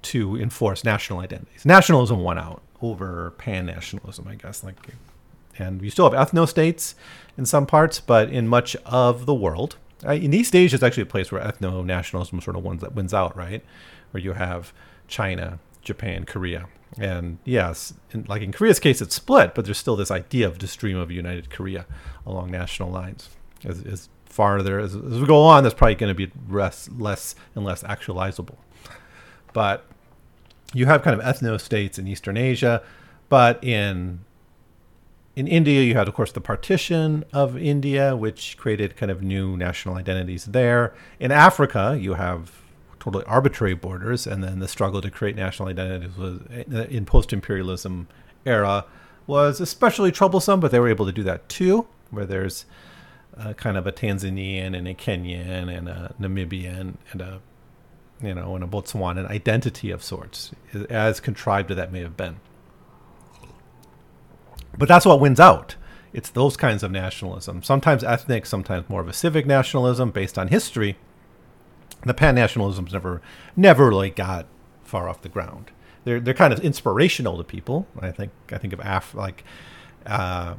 to 0.03 0.37
enforce 0.37 0.85
national 0.85 1.21
identities. 1.21 1.65
Nationalism 1.65 2.21
won 2.21 2.39
out 2.39 2.63
over 2.83 3.31
pan 3.39 3.67
nationalism, 3.67 4.27
I 4.29 4.35
guess. 4.35 4.63
Like, 4.63 4.77
and 5.59 5.83
you 5.83 5.91
still 5.91 6.11
have 6.11 6.29
ethno 6.29 6.49
states 6.49 6.95
in 7.37 7.47
some 7.47 7.67
parts, 7.67 8.01
but 8.01 8.31
in 8.31 8.49
much 8.49 8.77
of 8.87 9.27
the 9.27 9.35
world, 9.35 9.77
in 10.05 10.35
East 10.35 10.55
Asia 10.55 10.77
is 10.77 10.83
actually 10.83 11.05
a 11.05 11.07
place 11.07 11.31
where 11.31 11.43
ethno 11.43 11.85
nationalism 11.85 12.41
sort 12.41 12.57
of 12.57 12.65
wins, 12.65 12.83
wins 12.95 13.15
out, 13.15 13.37
right? 13.37 13.65
Where 14.11 14.23
you 14.23 14.33
have 14.33 14.73
China, 15.09 15.59
Japan, 15.83 16.25
Korea, 16.25 16.67
and 16.99 17.39
yes, 17.45 17.95
in, 18.11 18.25
like 18.29 18.43
in 18.43 18.53
Korea's 18.53 18.79
case, 18.79 19.01
it's 19.01 19.15
split, 19.15 19.55
but 19.55 19.65
there's 19.65 19.79
still 19.79 19.97
this 19.97 20.11
idea 20.11 20.47
of 20.47 20.59
the 20.59 20.67
stream 20.67 20.97
of 20.97 21.11
united 21.11 21.51
Korea 21.51 21.87
along 22.27 22.51
national 22.51 22.91
lines. 22.91 23.31
As, 23.65 23.83
as 23.85 24.09
farther 24.27 24.79
as, 24.79 24.95
as 24.95 25.21
we 25.21 25.27
go 25.27 25.43
on, 25.43 25.63
that's 25.63 25.75
probably 25.75 25.95
going 25.95 26.15
to 26.15 26.27
be 26.27 26.33
less, 26.51 26.91
less 26.91 27.35
and 27.55 27.65
less 27.65 27.83
actualizable. 27.83 28.57
But 29.53 29.85
you 30.75 30.87
have 30.87 31.03
kind 31.03 31.19
of 31.19 31.25
ethno 31.25 31.61
states 31.61 31.99
in 31.99 32.09
Eastern 32.09 32.37
Asia, 32.37 32.83
but 33.29 33.63
in 33.63 34.21
in 35.35 35.47
India, 35.47 35.83
you 35.83 35.95
had, 35.95 36.09
of 36.09 36.15
course, 36.15 36.33
the 36.33 36.41
partition 36.41 37.25
of 37.33 37.57
India, 37.57 38.15
which 38.15 38.57
created 38.59 38.97
kind 38.97 39.11
of 39.11 39.23
new 39.23 39.57
national 39.57 39.95
identities 39.95 40.45
there. 40.47 40.93
In 41.19 41.33
Africa, 41.33 41.97
you 41.99 42.15
have 42.15 42.61
totally 43.01 43.25
arbitrary 43.25 43.75
borders, 43.75 44.27
and 44.27 44.45
then 44.45 44.59
the 44.59 44.69
struggle 44.69 45.01
to 45.01 45.11
create 45.11 45.35
national 45.35 45.69
identities 45.69 46.17
was 46.17 46.41
eh, 46.51 46.87
in 46.91 47.07
post-imperialism 47.07 48.09
era 48.45 48.85
was 49.27 49.61
especially 49.61 50.13
troublesome. 50.13 50.61
But 50.61 50.71
they 50.71 50.81
were 50.81 50.89
able 50.89 51.07
to 51.07 51.13
do 51.13 51.23
that 51.23 51.49
too, 51.49 51.87
where 52.11 52.27
there's 52.27 52.67
kind 53.57 53.77
of 53.77 53.87
a 53.87 53.93
Tanzanian 53.93 54.77
and 54.77 54.87
a 54.87 54.95
Kenyan 54.95 55.75
and 55.75 55.89
a 55.89 56.15
Namibian 56.21 56.95
and 57.13 57.21
a 57.21 57.41
you 58.23 58.35
know 58.35 58.55
and 58.55 58.63
a 58.63 58.67
Botswanan 58.67 59.29
identity 59.29 59.91
of 59.91 60.03
sorts, 60.03 60.53
as 60.91 61.21
contrived 61.21 61.71
as 61.71 61.77
that 61.77 61.93
may 61.93 62.01
have 62.01 62.17
been. 62.17 62.37
But 64.77 64.89
that's 64.89 65.07
what 65.07 65.21
wins 65.21 65.41
out. 65.41 65.77
It's 66.13 66.31
those 66.31 66.57
kinds 66.57 66.83
of 66.83 66.91
nationalism, 66.91 67.63
sometimes 67.63 68.05
ethnic, 68.05 68.45
sometimes 68.45 68.89
more 68.89 69.01
of 69.01 69.09
a 69.09 69.15
civic 69.15 69.47
nationalism 69.47 70.11
based 70.11 70.39
on 70.39 70.49
history 70.49 70.99
the 72.05 72.15
pan 72.15 72.37
nationalisms 72.37 72.93
never 72.93 73.23
never 73.57 73.89
really 73.89 74.11
got 74.11 74.47
far 74.83 75.09
off 75.09 75.23
the 75.23 75.29
ground. 75.29 75.71
They're 76.05 76.21
they're 76.21 76.35
kind 76.35 76.53
of 76.53 76.61
inspirational 76.61 77.37
to 77.39 77.45
people. 77.45 77.87
I 78.01 78.11
think 78.11 78.33
I 78.51 78.59
think 78.59 78.73
of 78.73 78.81
Af 78.81 79.15
like 79.15 79.45
uh, 80.07 80.57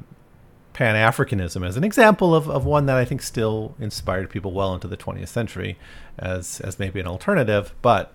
Pan 0.74 0.96
Africanism 0.96 1.66
as 1.68 1.78
an 1.78 1.84
example 1.84 2.34
of, 2.34 2.50
of 2.50 2.66
one 2.66 2.86
that 2.86 2.98
I 2.98 3.06
think 3.06 3.22
still 3.22 3.76
inspired 3.80 4.30
people 4.30 4.54
well 4.54 4.74
into 4.74 4.88
the 4.88 4.98
20th 4.98 5.28
century 5.28 5.78
as 6.18 6.62
as 6.62 6.80
maybe 6.80 7.00
an 7.00 7.08
alternative, 7.08 7.74
but 7.82 8.14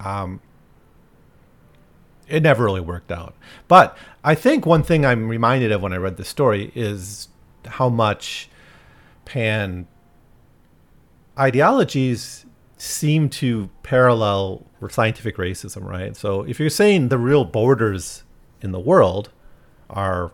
um, 0.00 0.40
it 2.30 2.42
never 2.42 2.64
really 2.64 2.80
worked 2.80 3.12
out. 3.12 3.34
But 3.68 3.96
I 4.24 4.34
think 4.34 4.64
one 4.64 4.82
thing 4.82 5.04
I'm 5.04 5.28
reminded 5.28 5.72
of 5.72 5.82
when 5.82 5.92
I 5.92 5.96
read 5.96 6.16
the 6.16 6.24
story 6.24 6.72
is 6.74 7.28
how 7.66 7.88
much 7.88 8.48
pan 9.24 9.86
ideologies 11.38 12.46
seem 12.76 13.28
to 13.28 13.68
parallel 13.82 14.66
scientific 14.88 15.36
racism, 15.36 15.84
right? 15.84 16.16
So 16.16 16.42
if 16.42 16.58
you're 16.58 16.70
saying 16.70 17.08
the 17.08 17.18
real 17.18 17.44
borders 17.44 18.24
in 18.62 18.72
the 18.72 18.80
world 18.80 19.30
are 19.88 20.32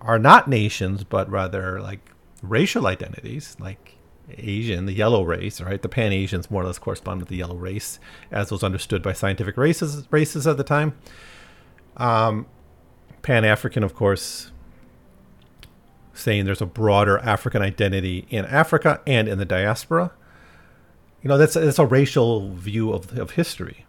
are 0.00 0.18
not 0.18 0.48
nations, 0.48 1.02
but 1.02 1.28
rather 1.28 1.80
like 1.80 2.12
racial 2.40 2.86
identities, 2.86 3.56
like 3.58 3.97
Asian, 4.36 4.86
the 4.86 4.92
yellow 4.92 5.22
race, 5.22 5.60
right? 5.60 5.80
The 5.80 5.88
Pan 5.88 6.12
Asians 6.12 6.50
more 6.50 6.62
or 6.62 6.66
less 6.66 6.78
correspond 6.78 7.20
with 7.20 7.28
the 7.28 7.36
yellow 7.36 7.56
race, 7.56 7.98
as 8.30 8.50
was 8.50 8.62
understood 8.62 9.02
by 9.02 9.12
scientific 9.12 9.56
races 9.56 10.06
races 10.10 10.46
at 10.46 10.56
the 10.56 10.64
time. 10.64 10.96
Um, 11.96 12.46
Pan 13.22 13.44
African, 13.44 13.82
of 13.82 13.94
course, 13.94 14.52
saying 16.12 16.44
there's 16.44 16.62
a 16.62 16.66
broader 16.66 17.18
African 17.18 17.62
identity 17.62 18.26
in 18.30 18.44
Africa 18.44 19.00
and 19.06 19.28
in 19.28 19.38
the 19.38 19.44
diaspora 19.44 20.12
you 21.22 21.28
know 21.28 21.38
that's 21.38 21.54
that's 21.54 21.78
a 21.78 21.86
racial 21.86 22.50
view 22.54 22.92
of 22.92 23.16
of 23.18 23.32
history 23.32 23.86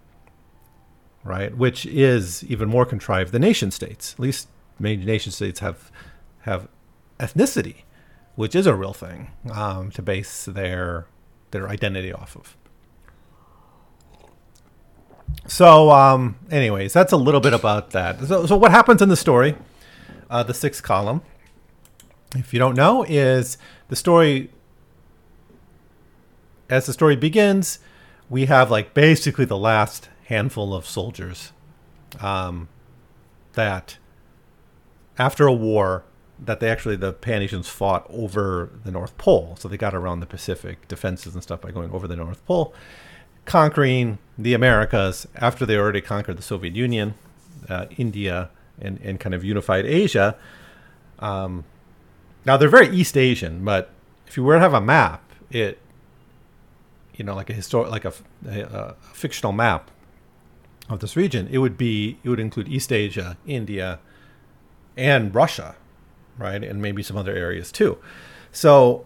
right 1.24 1.55
which 1.58 1.86
is 1.86 2.43
even 2.46 2.69
more 2.69 2.86
contrived 2.86 3.31
than 3.31 3.41
nation 3.41 3.72
states 3.72 4.13
at 4.13 4.19
least 4.19 4.48
many 4.79 4.98
nation 4.98 5.31
states 5.31 5.60
have 5.60 5.91
have 6.41 6.67
ethnicity 7.19 7.84
which 8.39 8.55
is 8.55 8.65
a 8.65 8.74
real 8.74 8.93
thing 8.93 9.31
um, 9.51 9.91
to 9.91 10.01
base 10.01 10.46
their 10.46 11.05
their 11.51 11.67
identity 11.67 12.13
off 12.13 12.38
of. 12.38 12.55
So 15.46 15.89
um, 15.91 16.38
anyways 16.50 16.93
that's 16.93 17.12
a 17.12 17.17
little 17.17 17.41
bit 17.41 17.51
about 17.51 17.89
that. 17.89 18.17
So, 18.22 18.46
so 18.46 18.55
what 18.55 18.72
happens 18.72 19.01
in 19.01 19.10
the 19.10 19.17
story 19.17 19.58
uh, 20.29 20.43
the 20.43 20.53
sixth 20.53 20.81
column 20.81 21.22
if 22.34 22.53
you 22.53 22.60
don't 22.60 22.77
know 22.77 23.03
is 23.03 23.58
the 23.89 23.98
story 23.98 24.51
as 26.69 26.86
the 26.86 26.93
story 26.93 27.17
begins, 27.17 27.79
we 28.29 28.46
have 28.46 28.72
like 28.72 28.93
basically 28.93 29.43
the 29.43 29.58
last 29.58 30.08
handful 30.27 30.74
of 30.74 30.86
soldiers 30.86 31.51
um, 32.22 32.69
that, 33.53 33.98
after 35.17 35.46
a 35.46 35.51
war, 35.51 36.05
that 36.46 36.60
they 36.60 36.69
actually 36.69 36.96
the 36.96 37.13
Pan 37.13 37.41
Asians 37.41 37.67
fought 37.67 38.05
over 38.10 38.72
the 38.84 38.91
North 38.91 39.17
Pole, 39.17 39.55
so 39.60 39.67
they 39.67 39.77
got 39.77 39.93
around 39.93 40.19
the 40.19 40.25
Pacific 40.25 40.88
defenses 40.88 41.34
and 41.34 41.43
stuff 41.43 41.62
by 41.62 41.72
going 41.72 41.91
over 41.91 42.08
the 42.08 42.15
North 42.15 42.46
Pole, 42.46 42.74
conquering 43.46 44.19
the 44.38 44.53
Americas 44.53 45.27
after 45.36 45.65
they 45.65 45.77
already 45.77 46.01
conquered 46.01 46.38
the 46.38 46.43
Soviet 46.43 46.75
Union, 46.75 47.13
uh, 47.67 47.86
India, 47.98 48.50
and, 48.79 49.00
and 49.01 49.19
kind 49.19 49.36
of 49.36 49.43
unified 49.43 49.86
Asia. 49.86 50.36
Um, 51.19 51.65
now 52.46 52.55
they're 52.58 52.69
very 52.69 52.89
East 52.89 53.17
Asian, 53.17 53.65
but 53.65 53.89
if 54.27 54.38
you 54.38 54.43
were 54.43 54.53
to 54.55 54.60
have 54.60 54.74
a 54.74 54.81
map, 54.81 55.22
it 55.51 55.79
you 57.19 57.25
know, 57.25 57.36
like 57.36 57.50
a 57.50 57.53
historic, 57.53 57.91
like 57.91 58.05
a, 58.05 58.13
a, 58.48 58.62
a, 58.62 58.96
fictional 59.13 59.51
map 59.51 59.91
of 60.88 61.01
this 61.01 61.17
region, 61.17 61.50
it 61.51 61.58
would 61.58 61.77
be 61.77 62.17
it 62.24 62.29
would 62.29 62.39
include 62.39 62.69
East 62.69 62.93
Asia, 62.93 63.38
India, 63.46 64.00
and 64.96 65.36
Russia, 65.36 65.75
right, 66.39 66.63
and 66.63 66.81
maybe 66.81 67.03
some 67.03 67.17
other 67.17 67.34
areas 67.34 67.72
too. 67.72 67.98
So 68.51 69.05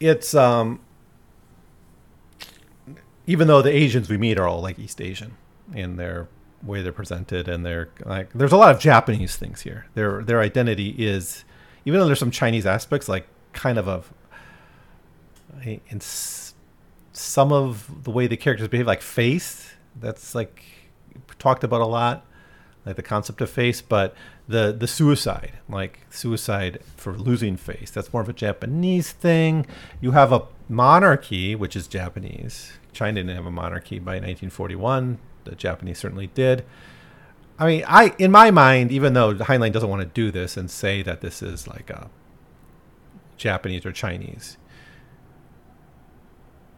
it's 0.00 0.34
um, 0.34 0.80
even 3.26 3.46
though 3.46 3.62
the 3.62 3.70
Asians 3.70 4.08
we 4.08 4.16
meet 4.16 4.38
are 4.38 4.48
all 4.48 4.60
like 4.60 4.78
East 4.78 5.00
Asian 5.00 5.36
in 5.74 5.96
their 5.96 6.28
way 6.62 6.82
they're 6.82 6.92
presented, 6.92 7.48
and 7.48 7.64
they're 7.64 7.90
like 8.04 8.32
there's 8.32 8.52
a 8.52 8.56
lot 8.56 8.74
of 8.74 8.80
Japanese 8.80 9.36
things 9.36 9.62
here. 9.62 9.86
Their 9.94 10.22
their 10.22 10.40
identity 10.40 10.90
is 10.98 11.44
even 11.84 12.00
though 12.00 12.06
there's 12.06 12.18
some 12.18 12.30
Chinese 12.30 12.66
aspects, 12.66 13.08
like 13.08 13.26
kind 13.52 13.78
of 13.78 13.88
a 13.88 14.02
in 15.64 16.00
some 17.12 17.52
of 17.52 18.04
the 18.04 18.10
way 18.10 18.26
the 18.26 18.36
characters 18.36 18.68
behave, 18.68 18.86
like 18.86 19.02
face, 19.02 19.74
that's 20.00 20.34
like 20.34 20.64
talked 21.38 21.64
about 21.64 21.80
a 21.80 21.86
lot, 21.86 22.24
like 22.86 22.96
the 22.96 23.02
concept 23.02 23.40
of 23.40 23.50
face, 23.50 23.80
but 23.80 24.14
the 24.52 24.72
the 24.78 24.86
suicide, 24.86 25.52
like 25.68 26.00
suicide 26.10 26.80
for 26.96 27.14
losing 27.16 27.56
face, 27.56 27.90
that's 27.90 28.12
more 28.12 28.22
of 28.22 28.28
a 28.28 28.32
Japanese 28.34 29.10
thing. 29.10 29.66
You 30.00 30.12
have 30.12 30.32
a 30.32 30.42
monarchy, 30.68 31.54
which 31.54 31.74
is 31.74 31.88
Japanese. 31.88 32.72
China 32.92 33.22
didn't 33.22 33.34
have 33.34 33.46
a 33.46 33.50
monarchy 33.50 33.98
by 33.98 34.12
1941. 34.12 35.18
The 35.44 35.54
Japanese 35.54 35.98
certainly 35.98 36.28
did. 36.28 36.64
I 37.58 37.66
mean, 37.66 37.84
I 37.88 38.14
in 38.18 38.30
my 38.30 38.50
mind, 38.50 38.92
even 38.92 39.14
though 39.14 39.34
Heinlein 39.34 39.72
doesn't 39.72 39.88
want 39.88 40.02
to 40.02 40.08
do 40.08 40.30
this 40.30 40.56
and 40.56 40.70
say 40.70 41.02
that 41.02 41.22
this 41.22 41.42
is 41.42 41.66
like 41.66 41.90
a 41.90 42.10
Japanese 43.36 43.86
or 43.86 43.92
Chinese, 43.92 44.58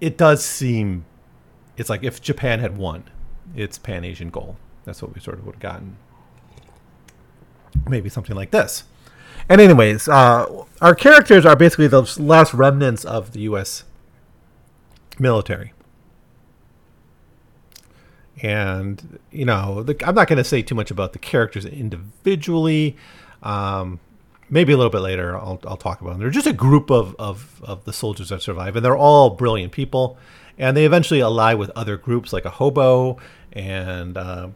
it 0.00 0.16
does 0.16 0.44
seem 0.44 1.04
it's 1.76 1.90
like 1.90 2.04
if 2.04 2.22
Japan 2.22 2.60
had 2.60 2.78
won 2.78 3.04
its 3.56 3.78
Pan 3.78 4.04
Asian 4.04 4.30
goal. 4.30 4.56
That's 4.84 5.02
what 5.02 5.14
we 5.14 5.20
sort 5.20 5.38
of 5.38 5.46
would 5.46 5.56
have 5.56 5.62
gotten. 5.62 5.96
Maybe 7.88 8.08
something 8.08 8.36
like 8.36 8.50
this. 8.50 8.84
And 9.48 9.60
anyways, 9.60 10.08
uh, 10.08 10.64
our 10.80 10.94
characters 10.94 11.44
are 11.44 11.56
basically 11.56 11.86
the 11.86 12.02
last 12.18 12.54
remnants 12.54 13.04
of 13.04 13.32
the 13.32 13.40
U.S. 13.40 13.84
military. 15.18 15.72
And 18.42 19.18
you 19.30 19.44
know, 19.44 19.82
the, 19.82 19.96
I'm 20.06 20.14
not 20.14 20.28
going 20.28 20.38
to 20.38 20.44
say 20.44 20.62
too 20.62 20.74
much 20.74 20.90
about 20.90 21.12
the 21.12 21.18
characters 21.18 21.64
individually. 21.64 22.96
Um, 23.42 24.00
maybe 24.50 24.72
a 24.72 24.76
little 24.76 24.90
bit 24.90 25.00
later, 25.00 25.36
I'll, 25.36 25.60
I'll 25.66 25.76
talk 25.76 26.00
about 26.00 26.12
them. 26.12 26.20
They're 26.20 26.30
just 26.30 26.46
a 26.46 26.52
group 26.52 26.90
of, 26.90 27.14
of, 27.18 27.62
of 27.62 27.84
the 27.84 27.92
soldiers 27.92 28.30
that 28.30 28.42
survive, 28.42 28.76
and 28.76 28.84
they're 28.84 28.96
all 28.96 29.30
brilliant 29.30 29.72
people. 29.72 30.18
And 30.58 30.76
they 30.76 30.84
eventually 30.84 31.20
ally 31.20 31.54
with 31.54 31.70
other 31.74 31.96
groups 31.96 32.32
like 32.32 32.44
a 32.44 32.50
hobo 32.50 33.18
and 33.52 34.16
uh, 34.16 34.48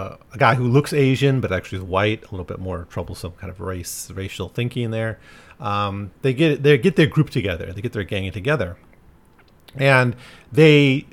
uh, 0.00 0.16
a 0.32 0.38
guy 0.38 0.54
who 0.54 0.64
looks 0.64 0.92
Asian 0.92 1.40
but 1.40 1.52
actually 1.52 1.78
is 1.78 1.84
white, 1.84 2.22
a 2.22 2.30
little 2.30 2.44
bit 2.44 2.58
more 2.58 2.86
troublesome 2.90 3.32
kind 3.32 3.50
of 3.50 3.60
race 3.60 4.10
racial 4.10 4.48
thinking 4.48 4.90
there. 4.90 5.18
Um, 5.58 6.12
they 6.22 6.32
get 6.32 6.62
they 6.62 6.78
get 6.78 6.96
their 6.96 7.06
group 7.06 7.30
together, 7.30 7.72
they 7.72 7.82
get 7.82 7.92
their 7.92 8.04
gang 8.04 8.30
together, 8.32 8.76
and 9.76 10.16
they 10.50 11.06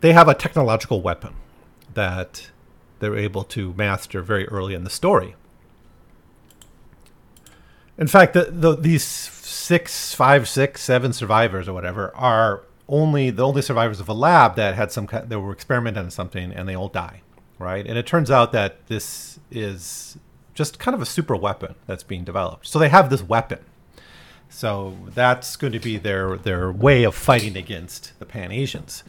they 0.00 0.12
have 0.12 0.28
a 0.28 0.34
technological 0.34 1.00
weapon 1.02 1.34
that 1.94 2.50
they're 2.98 3.16
able 3.16 3.44
to 3.44 3.72
master 3.74 4.22
very 4.22 4.46
early 4.48 4.74
in 4.74 4.84
the 4.84 4.90
story. 4.90 5.36
In 7.96 8.08
fact, 8.08 8.34
the, 8.34 8.46
the, 8.50 8.74
these 8.74 9.04
six, 9.04 10.14
five, 10.14 10.48
six, 10.48 10.82
seven 10.82 11.12
survivors 11.12 11.68
or 11.68 11.72
whatever 11.72 12.14
are 12.16 12.62
only 12.88 13.30
the 13.30 13.46
only 13.46 13.62
survivors 13.62 14.00
of 14.00 14.08
a 14.08 14.12
lab 14.12 14.56
that 14.56 14.74
had 14.74 14.90
some 14.90 15.06
kind 15.06 15.28
that 15.28 15.40
were 15.40 15.52
experimenting 15.52 16.04
on 16.04 16.10
something 16.10 16.52
and 16.52 16.68
they 16.68 16.74
all 16.74 16.88
die 16.88 17.22
right? 17.64 17.86
And 17.86 17.98
it 17.98 18.06
turns 18.06 18.30
out 18.30 18.52
that 18.52 18.86
this 18.86 19.40
is 19.50 20.18
just 20.52 20.78
kind 20.78 20.94
of 20.94 21.00
a 21.00 21.06
super 21.06 21.34
weapon 21.34 21.74
that's 21.86 22.02
being 22.02 22.22
developed. 22.22 22.68
So 22.68 22.78
they 22.78 22.90
have 22.90 23.10
this 23.10 23.22
weapon. 23.22 23.58
So 24.48 24.96
that's 25.08 25.56
going 25.56 25.72
to 25.72 25.80
be 25.80 25.96
their 25.96 26.36
their 26.36 26.70
way 26.70 27.02
of 27.02 27.14
fighting 27.14 27.56
against 27.56 28.16
the 28.20 28.26
Pan 28.26 28.52
Asians. 28.52 29.02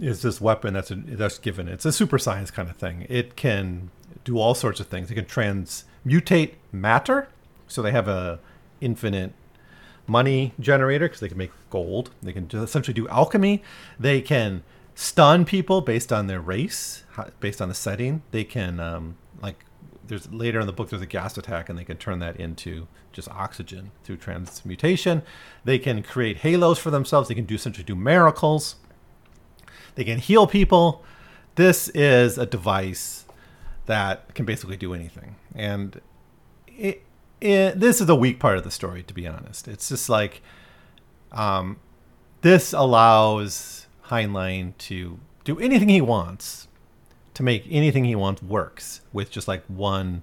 Is 0.00 0.22
this 0.22 0.40
weapon 0.40 0.74
that's 0.74 0.90
a, 0.90 0.96
that's 0.96 1.38
given? 1.38 1.68
It's 1.68 1.86
a 1.86 1.92
super 1.92 2.18
science 2.18 2.50
kind 2.50 2.68
of 2.68 2.76
thing. 2.76 3.06
It 3.08 3.36
can 3.36 3.90
do 4.24 4.38
all 4.38 4.54
sorts 4.54 4.80
of 4.80 4.88
things. 4.88 5.10
It 5.10 5.14
can 5.14 5.24
transmutate 5.24 6.54
matter. 6.72 7.28
So 7.68 7.80
they 7.80 7.92
have 7.92 8.08
a 8.08 8.40
infinite 8.80 9.32
money 10.06 10.52
generator 10.60 11.06
because 11.06 11.20
they 11.20 11.28
can 11.28 11.38
make 11.38 11.52
gold. 11.70 12.10
They 12.22 12.32
can 12.32 12.50
essentially 12.52 12.94
do 12.94 13.08
alchemy. 13.08 13.62
They 13.98 14.20
can 14.20 14.62
stun 14.94 15.44
people 15.44 15.80
based 15.80 16.12
on 16.12 16.26
their 16.26 16.40
race, 16.40 17.04
based 17.40 17.60
on 17.60 17.68
the 17.68 17.74
setting. 17.74 18.22
They 18.30 18.44
can 18.44 18.80
um, 18.80 19.16
like 19.42 19.64
there's 20.06 20.30
later 20.32 20.60
in 20.60 20.66
the 20.66 20.72
book 20.72 20.90
there's 20.90 21.02
a 21.02 21.06
gas 21.06 21.36
attack 21.38 21.68
and 21.68 21.78
they 21.78 21.84
can 21.84 21.96
turn 21.96 22.18
that 22.18 22.36
into 22.36 22.86
just 23.12 23.28
oxygen 23.28 23.90
through 24.02 24.16
transmutation. 24.16 25.22
They 25.64 25.78
can 25.78 26.02
create 26.02 26.38
halos 26.38 26.78
for 26.78 26.90
themselves. 26.90 27.28
They 27.28 27.34
can 27.34 27.44
do 27.44 27.54
essentially 27.54 27.84
do 27.84 27.94
miracles. 27.94 28.76
They 29.94 30.04
can 30.04 30.18
heal 30.18 30.46
people. 30.46 31.04
This 31.54 31.88
is 31.90 32.36
a 32.36 32.46
device 32.46 33.24
that 33.86 34.34
can 34.34 34.44
basically 34.44 34.76
do 34.76 34.92
anything. 34.92 35.36
And 35.54 36.00
it, 36.66 37.04
it, 37.40 37.78
this 37.78 38.00
is 38.00 38.08
a 38.08 38.14
weak 38.14 38.40
part 38.40 38.58
of 38.58 38.64
the 38.64 38.70
story, 38.70 39.02
to 39.04 39.14
be 39.14 39.26
honest. 39.26 39.68
It's 39.68 39.88
just 39.88 40.08
like 40.08 40.42
um, 41.30 41.78
this 42.40 42.72
allows 42.72 43.83
Heinlein 44.08 44.76
to 44.78 45.18
do 45.44 45.58
anything 45.58 45.88
he 45.88 46.00
wants 46.00 46.68
to 47.34 47.42
make 47.42 47.66
anything 47.68 48.04
he 48.04 48.14
wants 48.14 48.42
works 48.42 49.00
with 49.12 49.30
just 49.30 49.48
like 49.48 49.64
one 49.66 50.22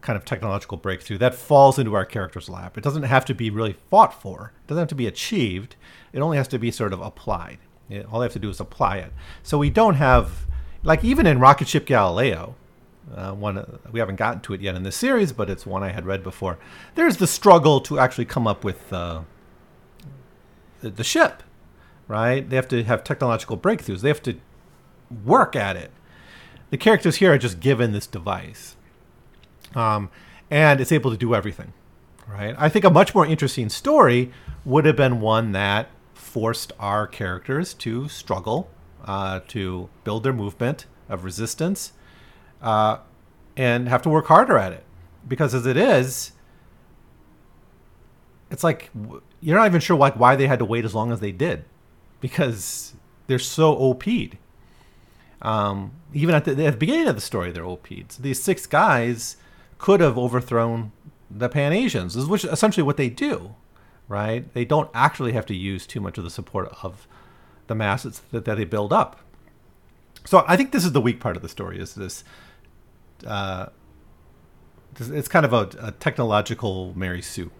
kind 0.00 0.16
of 0.16 0.24
technological 0.24 0.76
breakthrough 0.76 1.18
that 1.18 1.34
falls 1.34 1.78
into 1.78 1.94
our 1.94 2.04
character's 2.04 2.48
lap. 2.48 2.76
It 2.76 2.84
doesn't 2.84 3.04
have 3.04 3.24
to 3.24 3.34
be 3.34 3.50
really 3.50 3.74
fought 3.90 4.20
for. 4.20 4.52
It 4.64 4.68
doesn't 4.68 4.82
have 4.82 4.88
to 4.88 4.94
be 4.94 5.06
achieved. 5.06 5.76
It 6.12 6.20
only 6.20 6.36
has 6.36 6.48
to 6.48 6.58
be 6.58 6.70
sort 6.70 6.92
of 6.92 7.00
applied. 7.00 7.58
It, 7.88 8.06
all 8.06 8.20
they 8.20 8.26
have 8.26 8.32
to 8.34 8.38
do 8.38 8.50
is 8.50 8.60
apply 8.60 8.98
it. 8.98 9.12
So 9.42 9.58
we 9.58 9.70
don't 9.70 9.94
have 9.94 10.46
like 10.84 11.02
even 11.02 11.26
in 11.26 11.40
Rocket 11.40 11.68
Ship 11.68 11.84
Galileo, 11.84 12.54
uh, 13.14 13.32
one 13.32 13.58
uh, 13.58 13.78
we 13.90 14.00
haven't 14.00 14.16
gotten 14.16 14.40
to 14.42 14.54
it 14.54 14.60
yet 14.60 14.74
in 14.74 14.82
this 14.82 14.96
series, 14.96 15.32
but 15.32 15.50
it's 15.50 15.66
one 15.66 15.82
I 15.82 15.90
had 15.90 16.06
read 16.06 16.22
before. 16.22 16.58
There's 16.94 17.16
the 17.16 17.26
struggle 17.26 17.80
to 17.80 17.98
actually 17.98 18.26
come 18.26 18.46
up 18.46 18.64
with 18.64 18.92
uh, 18.92 19.22
the, 20.80 20.90
the 20.90 21.04
ship 21.04 21.42
right? 22.08 22.48
They 22.48 22.56
have 22.56 22.68
to 22.68 22.82
have 22.84 23.04
technological 23.04 23.56
breakthroughs. 23.56 24.00
They 24.00 24.08
have 24.08 24.22
to 24.22 24.36
work 25.24 25.56
at 25.56 25.76
it. 25.76 25.90
The 26.70 26.78
characters 26.78 27.16
here 27.16 27.32
are 27.32 27.38
just 27.38 27.60
given 27.60 27.92
this 27.92 28.06
device, 28.06 28.76
um, 29.74 30.10
and 30.50 30.80
it's 30.80 30.92
able 30.92 31.10
to 31.10 31.16
do 31.16 31.34
everything, 31.34 31.72
right? 32.26 32.54
I 32.58 32.68
think 32.68 32.84
a 32.84 32.90
much 32.90 33.14
more 33.14 33.24
interesting 33.24 33.68
story 33.68 34.32
would 34.64 34.84
have 34.84 34.96
been 34.96 35.20
one 35.20 35.52
that 35.52 35.88
forced 36.14 36.72
our 36.80 37.06
characters 37.06 37.74
to 37.74 38.08
struggle, 38.08 38.68
uh, 39.04 39.40
to 39.48 39.88
build 40.02 40.24
their 40.24 40.32
movement 40.32 40.86
of 41.08 41.22
resistance, 41.22 41.92
uh, 42.60 42.98
and 43.56 43.88
have 43.88 44.02
to 44.02 44.08
work 44.08 44.26
harder 44.26 44.58
at 44.58 44.72
it. 44.72 44.84
Because 45.28 45.54
as 45.54 45.66
it 45.66 45.76
is, 45.76 46.32
it's 48.50 48.64
like 48.64 48.90
you're 49.40 49.56
not 49.56 49.66
even 49.66 49.80
sure 49.80 49.96
like 49.96 50.18
why 50.18 50.34
they 50.34 50.46
had 50.46 50.58
to 50.58 50.64
wait 50.64 50.84
as 50.84 50.94
long 50.94 51.12
as 51.12 51.20
they 51.20 51.32
did 51.32 51.64
because 52.24 52.94
they're 53.26 53.38
so 53.38 53.76
OP'd. 53.76 54.38
Um, 55.42 55.92
even 56.14 56.34
at 56.34 56.46
the, 56.46 56.52
at 56.52 56.72
the, 56.72 56.78
beginning 56.78 57.06
of 57.06 57.16
the 57.16 57.20
story, 57.20 57.52
they're 57.52 57.66
OP'd. 57.66 58.12
So 58.12 58.22
these 58.22 58.42
six 58.42 58.66
guys 58.66 59.36
could 59.76 60.00
have 60.00 60.16
overthrown 60.16 60.92
the 61.30 61.50
Pan 61.50 61.74
Asians, 61.74 62.16
which 62.16 62.42
is 62.42 62.50
essentially 62.50 62.82
what 62.82 62.96
they 62.96 63.10
do, 63.10 63.54
right? 64.08 64.50
They 64.54 64.64
don't 64.64 64.88
actually 64.94 65.32
have 65.32 65.44
to 65.44 65.54
use 65.54 65.86
too 65.86 66.00
much 66.00 66.16
of 66.16 66.24
the 66.24 66.30
support 66.30 66.74
of 66.82 67.06
the 67.66 67.74
masses 67.74 68.22
that, 68.32 68.46
that 68.46 68.56
they 68.56 68.64
build 68.64 68.90
up. 68.90 69.20
So 70.24 70.46
I 70.48 70.56
think 70.56 70.72
this 70.72 70.86
is 70.86 70.92
the 70.92 71.02
weak 71.02 71.20
part 71.20 71.36
of 71.36 71.42
the 71.42 71.48
story. 71.50 71.78
Is 71.78 71.94
this? 71.94 72.24
Uh, 73.26 73.66
it's 74.98 75.28
kind 75.28 75.44
of 75.44 75.52
a, 75.52 75.68
a 75.78 75.92
technological 75.92 76.94
Mary 76.96 77.20
Sue 77.20 77.50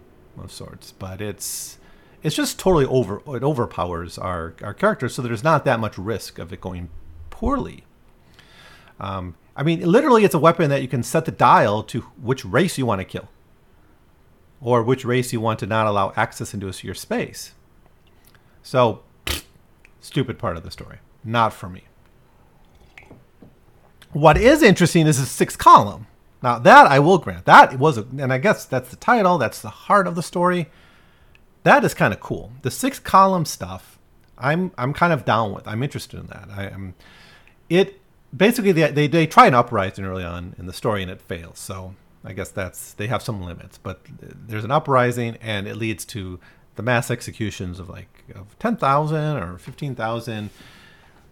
of 0.42 0.50
sorts, 0.50 0.90
but 0.90 1.20
it's 1.20 1.76
it's 2.24 2.34
just 2.34 2.58
totally 2.58 2.86
over 2.86 3.22
it 3.36 3.44
overpowers 3.44 4.18
our 4.18 4.54
our 4.62 4.74
characters 4.74 5.14
so 5.14 5.22
there's 5.22 5.44
not 5.44 5.64
that 5.66 5.78
much 5.78 5.96
risk 5.96 6.40
of 6.40 6.52
it 6.52 6.60
going 6.60 6.88
poorly. 7.30 7.84
Um, 8.98 9.36
i 9.56 9.62
mean 9.62 9.80
literally 9.80 10.24
it's 10.24 10.34
a 10.34 10.38
weapon 10.38 10.70
that 10.70 10.82
you 10.82 10.88
can 10.88 11.02
set 11.02 11.26
the 11.26 11.32
dial 11.32 11.82
to 11.84 12.00
which 12.20 12.44
race 12.44 12.78
you 12.78 12.86
want 12.86 13.00
to 13.00 13.04
kill 13.04 13.28
or 14.60 14.82
which 14.82 15.04
race 15.04 15.32
you 15.32 15.40
want 15.40 15.58
to 15.58 15.66
not 15.66 15.86
allow 15.86 16.12
access 16.16 16.54
into 16.54 16.72
your 16.82 16.94
space. 16.94 17.52
So 18.62 19.02
stupid 20.00 20.38
part 20.38 20.56
of 20.56 20.62
the 20.62 20.70
story. 20.70 20.98
Not 21.22 21.52
for 21.52 21.68
me. 21.68 21.84
What 24.12 24.38
is 24.38 24.62
interesting 24.62 25.06
is 25.06 25.20
the 25.20 25.26
sixth 25.26 25.58
column. 25.58 26.06
Now 26.42 26.58
that 26.58 26.86
i 26.86 26.98
will 26.98 27.18
grant. 27.18 27.44
That 27.44 27.74
it 27.74 27.78
was 27.78 27.98
a, 27.98 28.06
and 28.18 28.32
i 28.32 28.38
guess 28.38 28.64
that's 28.64 28.88
the 28.88 28.96
title 28.96 29.36
that's 29.36 29.60
the 29.60 29.68
heart 29.68 30.06
of 30.06 30.14
the 30.14 30.22
story 30.22 30.70
that 31.64 31.84
is 31.84 31.92
kind 31.94 32.14
of 32.14 32.20
cool. 32.20 32.52
The 32.62 32.70
six 32.70 32.98
column 32.98 33.44
stuff, 33.44 33.98
I'm 34.38 34.70
I'm 34.78 34.92
kind 34.92 35.12
of 35.12 35.24
down 35.24 35.52
with. 35.52 35.66
I'm 35.66 35.82
interested 35.82 36.20
in 36.20 36.26
that. 36.28 36.48
I 36.54 36.66
am. 36.66 36.94
It 37.68 38.00
basically 38.36 38.72
they, 38.72 38.90
they 38.90 39.06
they 39.06 39.26
try 39.26 39.46
an 39.46 39.54
uprising 39.54 40.04
early 40.04 40.24
on 40.24 40.54
in 40.58 40.66
the 40.66 40.72
story 40.72 41.02
and 41.02 41.10
it 41.10 41.20
fails. 41.20 41.58
So 41.58 41.94
I 42.24 42.32
guess 42.32 42.50
that's 42.50 42.92
they 42.92 43.06
have 43.08 43.22
some 43.22 43.42
limits. 43.42 43.78
But 43.78 44.00
there's 44.20 44.64
an 44.64 44.70
uprising 44.70 45.38
and 45.40 45.66
it 45.66 45.76
leads 45.76 46.04
to 46.06 46.38
the 46.76 46.82
mass 46.82 47.10
executions 47.10 47.78
of 47.80 47.88
like 47.88 48.24
of 48.34 48.58
ten 48.58 48.76
thousand 48.76 49.38
or 49.38 49.58
fifteen 49.58 49.94
thousand 49.94 50.50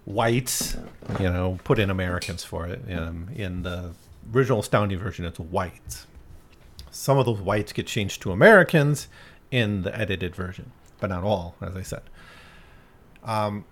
whites. 0.07 0.77
You 1.21 1.31
know, 1.31 1.59
put 1.63 1.79
in 1.79 1.91
Americans 1.91 2.43
for 2.43 2.67
it. 2.67 2.81
Um, 2.91 3.29
in 3.35 3.63
the 3.63 3.91
original 4.35 4.61
Astounding 4.61 4.99
version, 4.99 5.27
it's 5.27 5.39
whites. 5.39 6.07
Some 6.91 7.19
of 7.19 7.27
those 7.27 7.41
whites 7.41 7.73
get 7.73 7.87
changed 7.87 8.23
to 8.23 8.33
Americans 8.33 9.09
in 9.53 9.83
the 9.83 9.97
edited 9.97 10.35
version, 10.35 10.73
but 10.99 11.11
not 11.11 11.23
all, 11.23 11.55
as 11.61 11.77
I 11.77 11.83
said. 11.83 12.03
Um, 13.23 13.65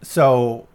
so 0.00 0.66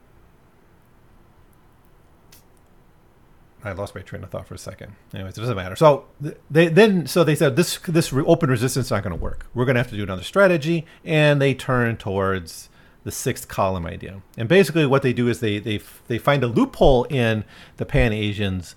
I 3.64 3.72
lost 3.72 3.96
my 3.96 4.02
train 4.02 4.24
of 4.24 4.30
thought 4.30 4.48
for 4.48 4.54
a 4.54 4.60
second. 4.60 4.94
Anyways, 5.14 5.38
it 5.38 5.42
doesn't 5.42 5.56
matter. 5.56 5.76
So 5.76 6.06
they 6.52 6.68
then 6.68 7.08
so 7.08 7.24
they 7.24 7.36
said 7.36 7.56
this 7.56 7.78
this 7.80 8.14
open 8.14 8.50
resistance 8.50 8.88
is 8.88 8.92
not 8.92 9.04
going 9.04 9.18
to 9.18 9.22
work. 9.22 9.48
We're 9.54 9.66
going 9.66 9.76
to 9.76 9.82
have 9.82 9.90
to 9.90 9.98
do 9.98 10.04
another 10.04 10.24
strategy, 10.24 10.86
and 11.04 11.42
they 11.42 11.54
turn 11.54 11.98
towards 11.98 12.70
the 13.06 13.12
sixth 13.12 13.48
column 13.48 13.86
idea. 13.86 14.22
And 14.38 14.48
basically, 14.48 14.86
what 14.86 15.02
they 15.02 15.14
do 15.14 15.28
is 15.28 15.40
they 15.40 15.60
they 15.60 15.80
they 16.08 16.18
find 16.18 16.44
a 16.44 16.48
loophole 16.48 17.06
in 17.06 17.46
the 17.78 17.86
Pan 17.86 18.14
Asians 18.14 18.76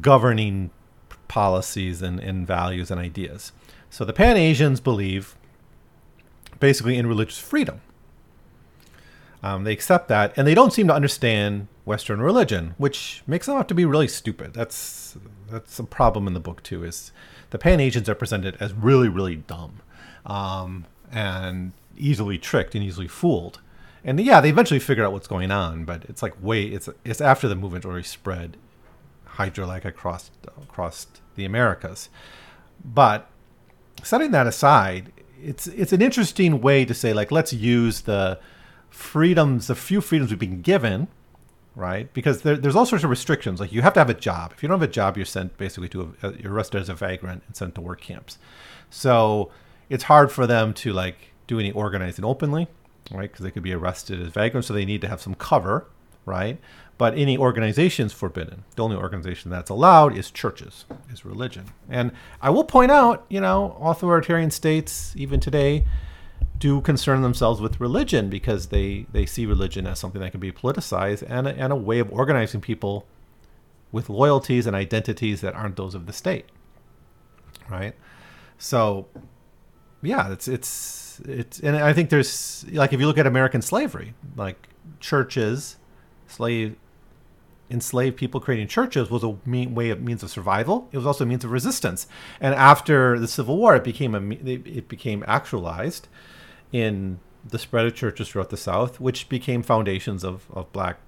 governing 0.00 0.70
policies 1.28 2.00
and, 2.00 2.20
and 2.20 2.46
values 2.46 2.90
and 2.90 3.00
ideas. 3.00 3.52
So 3.94 4.04
the 4.04 4.12
Pan 4.12 4.36
Asians 4.36 4.80
believe 4.80 5.36
basically 6.58 6.98
in 6.98 7.06
religious 7.06 7.38
freedom. 7.38 7.80
Um, 9.40 9.62
they 9.62 9.72
accept 9.72 10.08
that, 10.08 10.36
and 10.36 10.48
they 10.48 10.54
don't 10.54 10.72
seem 10.72 10.88
to 10.88 10.92
understand 10.92 11.68
Western 11.84 12.20
religion, 12.20 12.74
which 12.76 13.22
makes 13.24 13.46
them 13.46 13.56
out 13.56 13.68
to 13.68 13.74
be 13.74 13.84
really 13.84 14.08
stupid. 14.08 14.52
That's 14.52 15.16
that's 15.48 15.78
a 15.78 15.84
problem 15.84 16.26
in 16.26 16.34
the 16.34 16.40
book 16.40 16.64
too. 16.64 16.82
Is 16.82 17.12
the 17.50 17.58
Pan 17.58 17.78
Asians 17.78 18.08
are 18.08 18.16
presented 18.16 18.56
as 18.58 18.72
really, 18.72 19.08
really 19.08 19.36
dumb, 19.36 19.80
um, 20.26 20.86
and 21.12 21.70
easily 21.96 22.36
tricked 22.36 22.74
and 22.74 22.82
easily 22.82 23.06
fooled. 23.06 23.60
And 24.02 24.18
yeah, 24.18 24.40
they 24.40 24.50
eventually 24.50 24.80
figure 24.80 25.04
out 25.04 25.12
what's 25.12 25.28
going 25.28 25.52
on, 25.52 25.84
but 25.84 26.04
it's 26.06 26.20
like 26.20 26.34
way 26.42 26.64
it's 26.64 26.88
it's 27.04 27.20
after 27.20 27.46
the 27.46 27.54
movement 27.54 27.84
already 27.84 28.02
spread 28.02 28.56
Hydra 29.24 29.68
like 29.68 29.84
across 29.84 30.32
across 30.60 31.06
the 31.36 31.44
Americas. 31.44 32.08
But 32.84 33.30
setting 34.04 34.30
that 34.32 34.46
aside, 34.46 35.12
it's 35.42 35.66
it's 35.66 35.92
an 35.92 36.02
interesting 36.02 36.60
way 36.60 36.84
to 36.84 36.94
say 36.94 37.12
like 37.12 37.30
let's 37.30 37.52
use 37.52 38.02
the 38.02 38.38
freedoms, 38.90 39.66
the 39.66 39.74
few 39.74 40.00
freedoms 40.00 40.30
we've 40.30 40.38
been 40.38 40.62
given, 40.62 41.08
right? 41.74 42.12
Because 42.14 42.42
there, 42.42 42.56
there's 42.56 42.76
all 42.76 42.86
sorts 42.86 43.04
of 43.04 43.10
restrictions. 43.10 43.60
Like 43.60 43.72
you 43.72 43.82
have 43.82 43.94
to 43.94 44.00
have 44.00 44.10
a 44.10 44.14
job. 44.14 44.52
If 44.52 44.62
you 44.62 44.68
don't 44.68 44.80
have 44.80 44.88
a 44.88 44.92
job, 44.92 45.16
you're 45.16 45.26
sent 45.26 45.56
basically 45.58 45.88
to 45.90 46.14
a, 46.22 46.32
you're 46.34 46.52
arrested 46.52 46.80
as 46.80 46.88
a 46.88 46.94
vagrant 46.94 47.42
and 47.46 47.56
sent 47.56 47.74
to 47.74 47.80
work 47.80 48.00
camps. 48.00 48.38
So 48.90 49.50
it's 49.88 50.04
hard 50.04 50.30
for 50.30 50.46
them 50.46 50.72
to 50.74 50.92
like 50.92 51.32
do 51.46 51.58
any 51.58 51.72
organizing 51.72 52.24
openly, 52.24 52.68
right? 53.10 53.30
Because 53.30 53.44
they 53.44 53.50
could 53.50 53.62
be 53.62 53.72
arrested 53.72 54.20
as 54.22 54.28
vagrants, 54.28 54.68
so 54.68 54.74
they 54.74 54.84
need 54.84 55.00
to 55.02 55.08
have 55.08 55.20
some 55.20 55.34
cover, 55.34 55.86
right? 56.26 56.58
But 56.96 57.18
any 57.18 57.36
organization 57.36 58.06
is 58.06 58.12
forbidden. 58.12 58.64
The 58.76 58.84
only 58.84 58.96
organization 58.96 59.50
that's 59.50 59.70
allowed 59.70 60.16
is 60.16 60.30
churches, 60.30 60.84
is 61.12 61.24
religion. 61.24 61.66
And 61.88 62.12
I 62.40 62.50
will 62.50 62.64
point 62.64 62.92
out, 62.92 63.24
you 63.28 63.40
know, 63.40 63.76
authoritarian 63.80 64.50
states, 64.50 65.12
even 65.16 65.40
today, 65.40 65.84
do 66.58 66.80
concern 66.80 67.22
themselves 67.22 67.60
with 67.60 67.80
religion 67.80 68.30
because 68.30 68.68
they, 68.68 69.06
they 69.12 69.26
see 69.26 69.44
religion 69.44 69.86
as 69.88 69.98
something 69.98 70.20
that 70.20 70.30
can 70.30 70.40
be 70.40 70.52
politicized 70.52 71.24
and 71.28 71.48
a, 71.48 71.56
and 71.56 71.72
a 71.72 71.76
way 71.76 71.98
of 71.98 72.10
organizing 72.12 72.60
people 72.60 73.06
with 73.90 74.08
loyalties 74.08 74.66
and 74.66 74.76
identities 74.76 75.40
that 75.40 75.54
aren't 75.54 75.76
those 75.76 75.96
of 75.96 76.06
the 76.06 76.12
state. 76.12 76.46
Right? 77.68 77.94
So, 78.56 79.08
yeah, 80.00 80.32
it's, 80.32 80.46
it's, 80.46 81.20
it's, 81.24 81.58
and 81.58 81.76
I 81.76 81.92
think 81.92 82.10
there's, 82.10 82.64
like, 82.70 82.92
if 82.92 83.00
you 83.00 83.06
look 83.06 83.18
at 83.18 83.26
American 83.26 83.62
slavery, 83.62 84.14
like 84.36 84.68
churches, 85.00 85.76
slave 86.34 86.76
enslaved 87.70 88.16
people 88.16 88.40
creating 88.40 88.68
churches 88.68 89.10
was 89.10 89.24
a 89.24 89.36
mean 89.46 89.74
way 89.74 89.90
of 89.90 90.00
means 90.00 90.22
of 90.22 90.30
survival. 90.30 90.88
It 90.92 90.98
was 90.98 91.06
also 91.06 91.24
a 91.24 91.26
means 91.26 91.44
of 91.44 91.50
resistance. 91.50 92.06
And 92.40 92.54
after 92.54 93.18
the 93.18 93.28
Civil 93.28 93.56
War, 93.56 93.74
it 93.76 93.84
became 93.84 94.14
a 94.14 94.20
it 94.44 94.88
became 94.88 95.24
actualized 95.26 96.08
in 96.72 97.20
the 97.44 97.58
spread 97.58 97.86
of 97.86 97.94
churches 97.94 98.28
throughout 98.28 98.50
the 98.50 98.56
South, 98.56 99.00
which 99.00 99.28
became 99.28 99.62
foundations 99.62 100.24
of, 100.24 100.46
of 100.52 100.72
black 100.72 100.98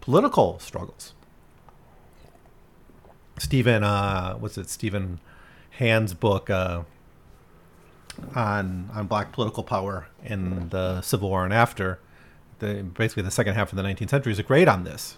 political 0.00 0.58
struggles. 0.58 1.14
Steven, 3.38 3.84
uh, 3.84 4.34
what's 4.34 4.58
it? 4.58 4.68
Steven 4.68 5.20
Hahn's 5.78 6.14
book 6.14 6.50
uh, 6.50 6.82
on 8.34 8.90
on 8.94 9.06
black 9.06 9.32
political 9.32 9.62
power 9.62 10.08
in 10.24 10.70
the 10.70 11.00
Civil 11.02 11.30
War 11.30 11.44
and 11.44 11.54
after, 11.54 12.00
the, 12.58 12.82
basically 12.82 13.22
the 13.22 13.30
second 13.30 13.54
half 13.54 13.72
of 13.72 13.76
the 13.76 13.82
19th 13.82 14.10
century, 14.10 14.32
is 14.32 14.40
great 14.40 14.68
on 14.68 14.84
this 14.84 15.16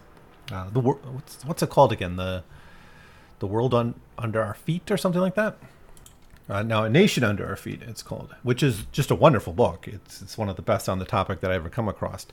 uh, 0.53 0.69
the 0.71 0.81
what's, 0.81 1.45
what's 1.45 1.63
it 1.63 1.71
called 1.71 1.93
again? 1.93 2.17
The 2.17 2.43
the 3.39 3.47
world 3.47 3.73
on 3.73 3.95
under 4.19 4.43
our 4.43 4.55
feet 4.55 4.91
or 4.91 4.97
something 4.97 5.21
like 5.21 5.35
that. 5.35 5.57
Uh, 6.49 6.63
now, 6.63 6.83
a 6.83 6.91
nation 6.91 7.23
under 7.23 7.47
our 7.47 7.55
feet, 7.55 7.81
it's 7.83 8.03
called, 8.03 8.35
which 8.43 8.61
is 8.61 8.85
just 8.91 9.11
a 9.11 9.15
wonderful 9.15 9.53
book. 9.53 9.87
It's 9.87 10.21
it's 10.21 10.37
one 10.37 10.49
of 10.49 10.57
the 10.57 10.63
best 10.63 10.89
on 10.89 10.99
the 10.99 11.05
topic 11.05 11.41
that 11.41 11.51
I 11.51 11.55
ever 11.55 11.69
come 11.69 11.89
across. 11.89 12.27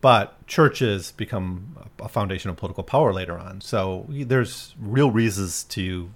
But 0.00 0.46
churches 0.46 1.12
become 1.12 1.78
a 1.98 2.10
foundation 2.10 2.50
of 2.50 2.56
political 2.56 2.84
power 2.84 3.12
later 3.12 3.38
on, 3.38 3.62
so 3.62 4.06
there's 4.08 4.74
real 4.78 5.10
reasons 5.10 5.64
to 5.64 6.10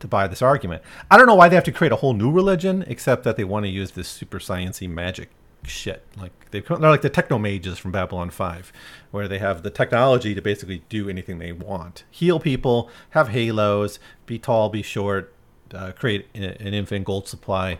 to 0.00 0.08
buy 0.08 0.28
this 0.28 0.40
argument. 0.40 0.82
I 1.10 1.18
don't 1.18 1.26
know 1.26 1.34
why 1.34 1.48
they 1.48 1.56
have 1.56 1.64
to 1.64 1.72
create 1.72 1.92
a 1.92 1.96
whole 1.96 2.14
new 2.14 2.30
religion, 2.30 2.84
except 2.86 3.24
that 3.24 3.36
they 3.36 3.44
want 3.44 3.64
to 3.64 3.68
use 3.68 3.90
this 3.90 4.08
super 4.08 4.38
sciency 4.38 4.88
magic 4.88 5.28
shit. 5.64 6.04
Like 6.16 6.32
they 6.50 6.60
they're 6.60 6.78
like 6.78 7.02
the 7.02 7.10
techno 7.10 7.38
mages 7.38 7.78
from 7.78 7.92
Babylon 7.92 8.30
Five, 8.30 8.72
where 9.10 9.28
they 9.28 9.38
have 9.38 9.62
the 9.62 9.70
technology 9.70 10.34
to 10.34 10.42
basically 10.42 10.82
do 10.88 11.08
anything 11.08 11.38
they 11.38 11.52
want, 11.52 12.04
heal 12.10 12.40
people, 12.40 12.90
have 13.10 13.28
halos, 13.28 13.98
be 14.26 14.38
tall, 14.38 14.68
be 14.68 14.82
short, 14.82 15.32
uh, 15.74 15.92
create 15.92 16.26
an 16.34 16.74
infinite 16.74 17.04
gold 17.04 17.28
supply, 17.28 17.78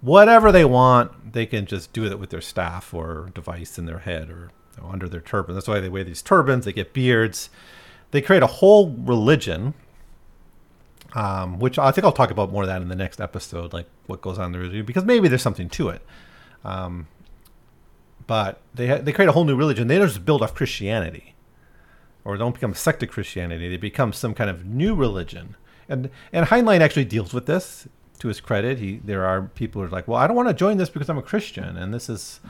whatever 0.00 0.52
they 0.52 0.64
want. 0.64 1.32
They 1.32 1.46
can 1.46 1.66
just 1.66 1.92
do 1.92 2.04
it 2.04 2.18
with 2.18 2.30
their 2.30 2.40
staff 2.40 2.94
or 2.94 3.30
device 3.34 3.78
in 3.78 3.86
their 3.86 4.00
head 4.00 4.30
or 4.30 4.50
you 4.76 4.82
know, 4.82 4.90
under 4.90 5.08
their 5.08 5.20
turban. 5.20 5.54
That's 5.54 5.68
why 5.68 5.80
they 5.80 5.88
wear 5.88 6.04
these 6.04 6.22
turbans. 6.22 6.64
They 6.64 6.72
get 6.72 6.92
beards. 6.92 7.50
They 8.12 8.20
create 8.22 8.42
a 8.42 8.46
whole 8.46 8.90
religion 8.90 9.74
um, 11.14 11.58
which 11.58 11.78
I 11.78 11.90
think 11.92 12.04
I'll 12.04 12.12
talk 12.12 12.30
about 12.30 12.52
more 12.52 12.62
of 12.62 12.68
that 12.68 12.82
in 12.82 12.88
the 12.88 12.96
next 12.96 13.20
episode, 13.20 13.72
like 13.72 13.86
what 14.06 14.20
goes 14.20 14.38
on 14.38 14.52
there, 14.52 14.82
because 14.82 15.04
maybe 15.04 15.28
there's 15.28 15.42
something 15.42 15.68
to 15.70 15.88
it. 15.88 16.02
Um, 16.64 17.06
but 18.26 18.60
they 18.74 18.86
they 18.98 19.12
create 19.12 19.28
a 19.28 19.32
whole 19.32 19.44
new 19.44 19.56
religion. 19.56 19.88
They 19.88 19.98
don't 19.98 20.08
just 20.08 20.24
build 20.24 20.42
off 20.42 20.54
Christianity, 20.54 21.34
or 22.24 22.36
don't 22.36 22.54
become 22.54 22.72
a 22.72 22.76
sect 22.76 23.02
of 23.02 23.10
Christianity. 23.10 23.68
They 23.68 23.76
become 23.76 24.12
some 24.12 24.34
kind 24.34 24.50
of 24.50 24.64
new 24.64 24.94
religion. 24.94 25.56
And 25.88 26.10
and 26.32 26.46
Heinlein 26.46 26.80
actually 26.80 27.04
deals 27.04 27.32
with 27.32 27.46
this 27.46 27.86
to 28.18 28.28
his 28.28 28.40
credit. 28.40 28.78
He 28.78 28.96
there 29.04 29.24
are 29.24 29.42
people 29.42 29.80
who 29.80 29.86
are 29.86 29.90
like, 29.90 30.08
well, 30.08 30.18
I 30.18 30.26
don't 30.26 30.36
want 30.36 30.48
to 30.48 30.54
join 30.54 30.76
this 30.76 30.90
because 30.90 31.08
I'm 31.08 31.18
a 31.18 31.22
Christian, 31.22 31.76
and 31.76 31.94
this 31.94 32.08
is 32.08 32.40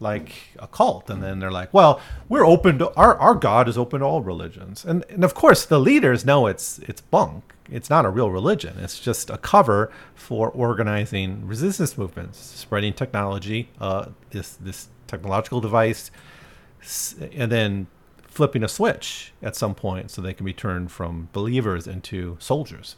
like 0.00 0.32
a 0.58 0.66
cult. 0.66 1.10
And 1.10 1.22
then 1.22 1.38
they're 1.38 1.50
like, 1.50 1.74
well, 1.74 2.00
we're 2.28 2.46
open 2.46 2.78
to 2.78 2.94
our 2.94 3.16
our 3.18 3.34
God 3.34 3.68
is 3.68 3.76
open 3.76 4.00
to 4.00 4.06
all 4.06 4.22
religions. 4.22 4.84
And 4.84 5.04
and 5.10 5.24
of 5.24 5.34
course 5.34 5.64
the 5.66 5.80
leaders 5.80 6.24
know 6.24 6.46
it's 6.46 6.78
it's 6.80 7.00
bunk. 7.00 7.52
It's 7.70 7.90
not 7.90 8.04
a 8.04 8.10
real 8.10 8.30
religion. 8.30 8.76
It's 8.78 9.00
just 9.00 9.30
a 9.30 9.38
cover 9.38 9.90
for 10.14 10.50
organizing 10.50 11.46
resistance 11.46 11.98
movements, 11.98 12.38
spreading 12.38 12.92
technology. 12.92 13.70
Uh, 13.80 14.06
this 14.30 14.54
this 14.54 14.88
technological 15.06 15.60
device, 15.60 16.10
and 17.32 17.50
then 17.50 17.86
flipping 18.28 18.62
a 18.62 18.68
switch 18.68 19.32
at 19.42 19.56
some 19.56 19.74
point 19.74 20.10
so 20.10 20.20
they 20.20 20.34
can 20.34 20.44
be 20.44 20.52
turned 20.52 20.92
from 20.92 21.28
believers 21.32 21.86
into 21.86 22.36
soldiers, 22.38 22.96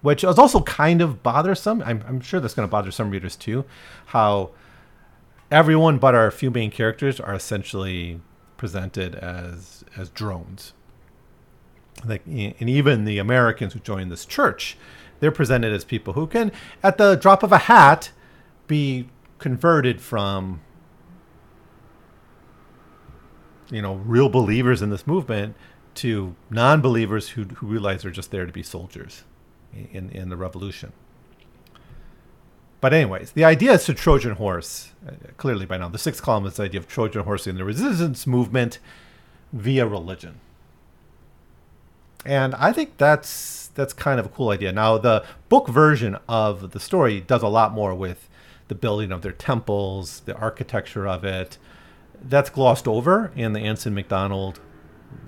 which 0.00 0.24
is 0.24 0.38
also 0.38 0.62
kind 0.62 1.02
of 1.02 1.22
bothersome. 1.22 1.82
I'm, 1.82 2.02
I'm 2.08 2.20
sure 2.20 2.40
that's 2.40 2.54
going 2.54 2.66
to 2.66 2.70
bother 2.70 2.90
some 2.90 3.10
readers 3.10 3.36
too, 3.36 3.64
how 4.06 4.50
everyone 5.50 5.98
but 5.98 6.14
our 6.14 6.30
few 6.30 6.50
main 6.50 6.70
characters 6.70 7.20
are 7.20 7.34
essentially 7.34 8.20
presented 8.56 9.14
as 9.14 9.84
as 9.96 10.08
drones. 10.10 10.72
And 12.04 12.68
even 12.68 13.04
the 13.04 13.18
Americans 13.18 13.72
who 13.72 13.80
join 13.80 14.08
this 14.08 14.24
church, 14.24 14.76
they're 15.20 15.32
presented 15.32 15.72
as 15.72 15.84
people 15.84 16.12
who 16.14 16.26
can, 16.26 16.52
at 16.82 16.98
the 16.98 17.16
drop 17.16 17.42
of 17.42 17.52
a 17.52 17.58
hat, 17.58 18.12
be 18.66 19.08
converted 19.38 20.00
from 20.00 20.60
you 23.70 23.82
know 23.82 23.94
real 23.96 24.28
believers 24.28 24.82
in 24.82 24.90
this 24.90 25.06
movement 25.06 25.54
to 25.94 26.34
non-believers 26.50 27.30
who, 27.30 27.44
who 27.44 27.66
realize 27.66 28.02
they're 28.02 28.10
just 28.10 28.30
there 28.30 28.46
to 28.46 28.52
be 28.52 28.62
soldiers 28.62 29.24
in, 29.92 30.10
in 30.10 30.28
the 30.28 30.36
revolution. 30.36 30.92
But 32.80 32.94
anyways 32.94 33.32
the 33.32 33.44
idea 33.44 33.72
is 33.72 33.84
to 33.86 33.94
trojan 33.94 34.36
horse 34.36 34.92
uh, 35.06 35.12
clearly 35.36 35.66
by 35.66 35.78
now. 35.78 35.88
The 35.88 35.98
sixth 35.98 36.22
column 36.22 36.46
is 36.46 36.54
the 36.54 36.64
idea 36.64 36.80
of 36.80 36.86
trojan 36.86 37.24
horse 37.24 37.46
in 37.46 37.56
the 37.56 37.64
resistance 37.64 38.26
movement 38.26 38.78
via 39.52 39.86
religion 39.86 40.40
and 42.28 42.54
i 42.54 42.72
think 42.72 42.96
that's 42.96 43.68
that's 43.74 43.92
kind 43.92 44.20
of 44.20 44.26
a 44.26 44.28
cool 44.28 44.50
idea 44.50 44.70
now 44.70 44.96
the 44.98 45.24
book 45.48 45.68
version 45.68 46.16
of 46.28 46.70
the 46.70 46.80
story 46.80 47.20
does 47.20 47.42
a 47.42 47.48
lot 47.48 47.72
more 47.72 47.94
with 47.94 48.28
the 48.68 48.74
building 48.74 49.10
of 49.10 49.22
their 49.22 49.32
temples 49.32 50.20
the 50.20 50.36
architecture 50.36 51.06
of 51.06 51.24
it 51.24 51.58
that's 52.22 52.50
glossed 52.50 52.88
over 52.88 53.30
in 53.36 53.52
the 53.52 53.60
Anson 53.60 53.94
McDonald 53.94 54.60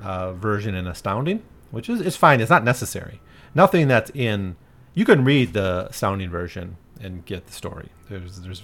uh, 0.03 0.33
version 0.33 0.75
in 0.75 0.87
Astounding, 0.87 1.43
which 1.71 1.89
is 1.89 2.01
it's 2.01 2.17
fine. 2.17 2.41
It's 2.41 2.51
not 2.51 2.65
necessary. 2.65 3.21
Nothing 3.55 3.89
that's 3.89 4.11
in. 4.15 4.57
You 4.95 5.05
can 5.05 5.25
read 5.25 5.53
the 5.53 5.87
Astounding 5.91 6.31
version 6.31 6.77
and 7.01 7.25
get 7.25 7.47
the 7.47 7.53
story. 7.53 7.89
There's 8.09 8.41
there's 8.41 8.63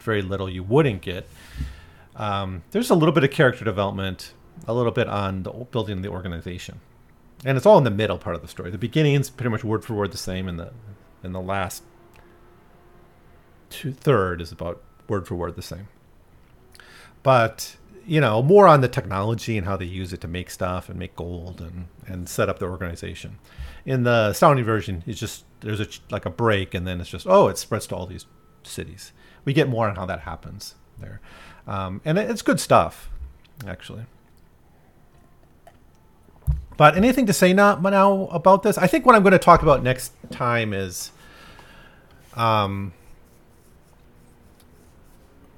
very 0.00 0.22
little 0.22 0.48
you 0.48 0.62
wouldn't 0.62 1.02
get. 1.02 1.28
Um, 2.16 2.62
there's 2.70 2.90
a 2.90 2.94
little 2.94 3.12
bit 3.12 3.24
of 3.24 3.30
character 3.30 3.64
development, 3.64 4.34
a 4.68 4.74
little 4.74 4.92
bit 4.92 5.08
on 5.08 5.42
the 5.42 5.50
building 5.50 5.96
of 5.96 6.02
the 6.02 6.10
organization, 6.10 6.80
and 7.44 7.56
it's 7.56 7.66
all 7.66 7.78
in 7.78 7.84
the 7.84 7.90
middle 7.90 8.18
part 8.18 8.36
of 8.36 8.42
the 8.42 8.48
story. 8.48 8.70
The 8.70 8.78
beginning's 8.78 9.30
pretty 9.30 9.50
much 9.50 9.64
word 9.64 9.84
for 9.84 9.94
word 9.94 10.12
the 10.12 10.18
same, 10.18 10.48
and 10.48 10.58
the 10.58 10.72
and 11.22 11.34
the 11.34 11.40
last 11.40 11.82
two 13.70 13.92
third 13.92 14.40
is 14.40 14.52
about 14.52 14.82
word 15.08 15.26
for 15.26 15.34
word 15.34 15.56
the 15.56 15.62
same 15.62 15.88
but 17.22 17.76
you 18.06 18.20
know 18.20 18.42
more 18.42 18.68
on 18.68 18.80
the 18.80 18.88
technology 18.88 19.58
and 19.58 19.66
how 19.66 19.76
they 19.76 19.84
use 19.84 20.12
it 20.12 20.20
to 20.20 20.28
make 20.28 20.48
stuff 20.50 20.88
and 20.88 20.98
make 20.98 21.16
gold 21.16 21.60
and 21.60 21.88
and 22.06 22.28
set 22.28 22.48
up 22.48 22.58
the 22.60 22.66
organization 22.66 23.38
in 23.84 24.04
the 24.04 24.28
Astounding 24.30 24.64
version 24.64 25.02
it's 25.06 25.18
just 25.18 25.44
there's 25.60 25.80
a 25.80 25.88
like 26.10 26.24
a 26.24 26.30
break 26.30 26.72
and 26.74 26.86
then 26.86 27.00
it's 27.00 27.10
just 27.10 27.26
oh 27.26 27.48
it 27.48 27.58
spreads 27.58 27.86
to 27.88 27.96
all 27.96 28.06
these 28.06 28.26
cities 28.62 29.12
we 29.44 29.52
get 29.52 29.68
more 29.68 29.88
on 29.88 29.96
how 29.96 30.06
that 30.06 30.20
happens 30.20 30.76
there 31.00 31.20
um, 31.66 32.00
and 32.04 32.18
it's 32.18 32.42
good 32.42 32.60
stuff 32.60 33.10
actually. 33.66 34.04
But 36.76 36.96
anything 36.96 37.26
to 37.26 37.32
say 37.32 37.52
now, 37.52 37.76
about 38.32 38.62
this? 38.62 38.78
I 38.78 38.86
think 38.86 39.06
what 39.06 39.14
I'm 39.14 39.22
going 39.22 39.32
to 39.32 39.38
talk 39.38 39.62
about 39.62 39.82
next 39.82 40.12
time 40.30 40.72
is 40.72 41.12
um, 42.34 42.92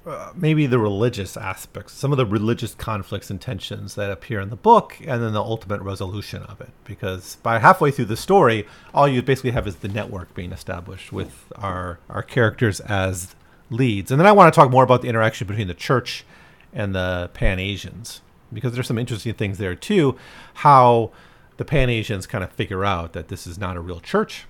uh, 0.05 0.31
maybe 0.35 0.67
the 0.67 0.79
religious 0.79 1.35
aspects, 1.35 1.93
some 1.93 2.11
of 2.11 2.17
the 2.17 2.25
religious 2.25 2.75
conflicts 2.75 3.29
and 3.29 3.41
tensions 3.41 3.95
that 3.95 4.11
appear 4.11 4.39
in 4.39 4.49
the 4.49 4.55
book, 4.55 4.97
and 5.05 5.23
then 5.23 5.33
the 5.33 5.41
ultimate 5.41 5.81
resolution 5.81 6.43
of 6.43 6.61
it. 6.61 6.69
Because 6.85 7.37
by 7.37 7.59
halfway 7.59 7.89
through 7.89 8.05
the 8.05 8.17
story, 8.17 8.67
all 8.93 9.07
you 9.07 9.21
basically 9.21 9.51
have 9.51 9.67
is 9.67 9.77
the 9.77 9.87
network 9.87 10.33
being 10.35 10.51
established 10.51 11.11
with 11.11 11.51
our 11.55 11.99
our 12.09 12.23
characters 12.23 12.79
as 12.81 13.35
leads. 13.69 14.11
And 14.11 14.19
then 14.19 14.27
I 14.27 14.31
want 14.31 14.53
to 14.53 14.57
talk 14.57 14.69
more 14.69 14.83
about 14.83 15.01
the 15.01 15.09
interaction 15.09 15.47
between 15.47 15.67
the 15.67 15.73
church 15.73 16.23
and 16.71 16.93
the 16.93 17.29
Pan 17.33 17.59
Asians 17.59 18.21
because 18.51 18.73
there's 18.73 18.87
some 18.87 18.97
interesting 18.97 19.33
things 19.33 19.57
there 19.57 19.75
too. 19.75 20.17
How 20.55 21.11
the 21.57 21.65
Pan 21.65 21.89
Asians 21.89 22.27
kind 22.27 22.43
of 22.43 22.51
figure 22.51 22.85
out 22.85 23.13
that 23.13 23.27
this 23.27 23.47
is 23.47 23.57
not 23.57 23.75
a 23.77 23.81
real 23.81 23.99
church. 23.99 24.45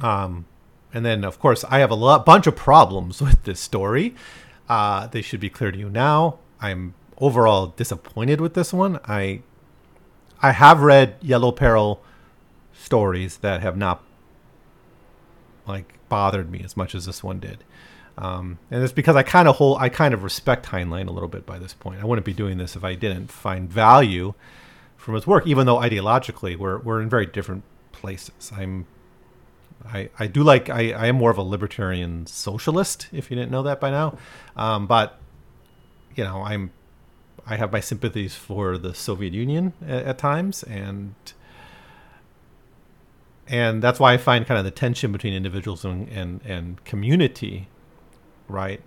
Um, 0.00 0.46
and 0.92 1.04
then, 1.04 1.24
of 1.24 1.38
course, 1.38 1.64
I 1.64 1.80
have 1.80 1.90
a 1.90 1.94
lot, 1.94 2.24
bunch 2.24 2.46
of 2.46 2.56
problems 2.56 3.20
with 3.22 3.42
this 3.44 3.60
story. 3.60 4.14
Uh, 4.68 5.06
they 5.06 5.22
should 5.22 5.40
be 5.40 5.50
clear 5.50 5.70
to 5.70 5.78
you 5.78 5.90
now. 5.90 6.38
I'm 6.60 6.94
overall 7.18 7.68
disappointed 7.68 8.40
with 8.40 8.54
this 8.54 8.72
one. 8.72 8.98
I 9.04 9.42
I 10.42 10.52
have 10.52 10.82
read 10.82 11.16
Yellow 11.22 11.50
Peril 11.52 12.02
stories 12.74 13.38
that 13.38 13.62
have 13.62 13.76
not 13.76 14.02
like 15.66 15.94
bothered 16.08 16.50
me 16.50 16.62
as 16.62 16.76
much 16.76 16.94
as 16.94 17.06
this 17.06 17.22
one 17.22 17.40
did. 17.40 17.64
Um, 18.18 18.58
and 18.70 18.82
it's 18.82 18.92
because 18.92 19.14
I 19.14 19.22
kind 19.22 19.46
of 19.46 19.56
hold, 19.56 19.78
I 19.80 19.88
kind 19.88 20.14
of 20.14 20.22
respect 20.22 20.66
Heinlein 20.66 21.08
a 21.08 21.12
little 21.12 21.28
bit 21.28 21.44
by 21.44 21.58
this 21.58 21.74
point. 21.74 22.00
I 22.00 22.06
wouldn't 22.06 22.24
be 22.24 22.32
doing 22.32 22.56
this 22.58 22.74
if 22.74 22.82
I 22.82 22.94
didn't 22.94 23.30
find 23.30 23.70
value 23.70 24.34
from 24.96 25.14
his 25.14 25.26
work, 25.26 25.46
even 25.46 25.66
though 25.66 25.76
ideologically 25.76 26.56
we're 26.56 26.78
we're 26.78 27.00
in 27.00 27.08
very 27.08 27.26
different 27.26 27.62
places. 27.92 28.50
I'm, 28.56 28.86
I 29.84 30.08
I 30.18 30.26
do 30.26 30.42
like 30.42 30.70
I 30.70 30.92
I 30.92 31.06
am 31.06 31.16
more 31.16 31.30
of 31.30 31.38
a 31.38 31.42
libertarian 31.42 32.26
socialist. 32.26 33.08
If 33.12 33.30
you 33.30 33.36
didn't 33.36 33.50
know 33.50 33.62
that 33.64 33.80
by 33.80 33.90
now, 33.90 34.16
um, 34.56 34.86
but 34.86 35.20
you 36.14 36.24
know 36.24 36.42
I'm 36.42 36.72
I 37.46 37.56
have 37.56 37.70
my 37.70 37.80
sympathies 37.80 38.34
for 38.34 38.78
the 38.78 38.94
Soviet 38.94 39.32
Union 39.32 39.74
at, 39.86 40.04
at 40.04 40.18
times, 40.18 40.62
and 40.62 41.14
and 43.46 43.82
that's 43.82 44.00
why 44.00 44.12
I 44.12 44.16
find 44.16 44.46
kind 44.46 44.58
of 44.58 44.64
the 44.64 44.70
tension 44.70 45.12
between 45.12 45.32
individuals 45.32 45.84
and, 45.84 46.08
and, 46.08 46.40
and 46.44 46.84
community 46.84 47.68
right? 48.48 48.80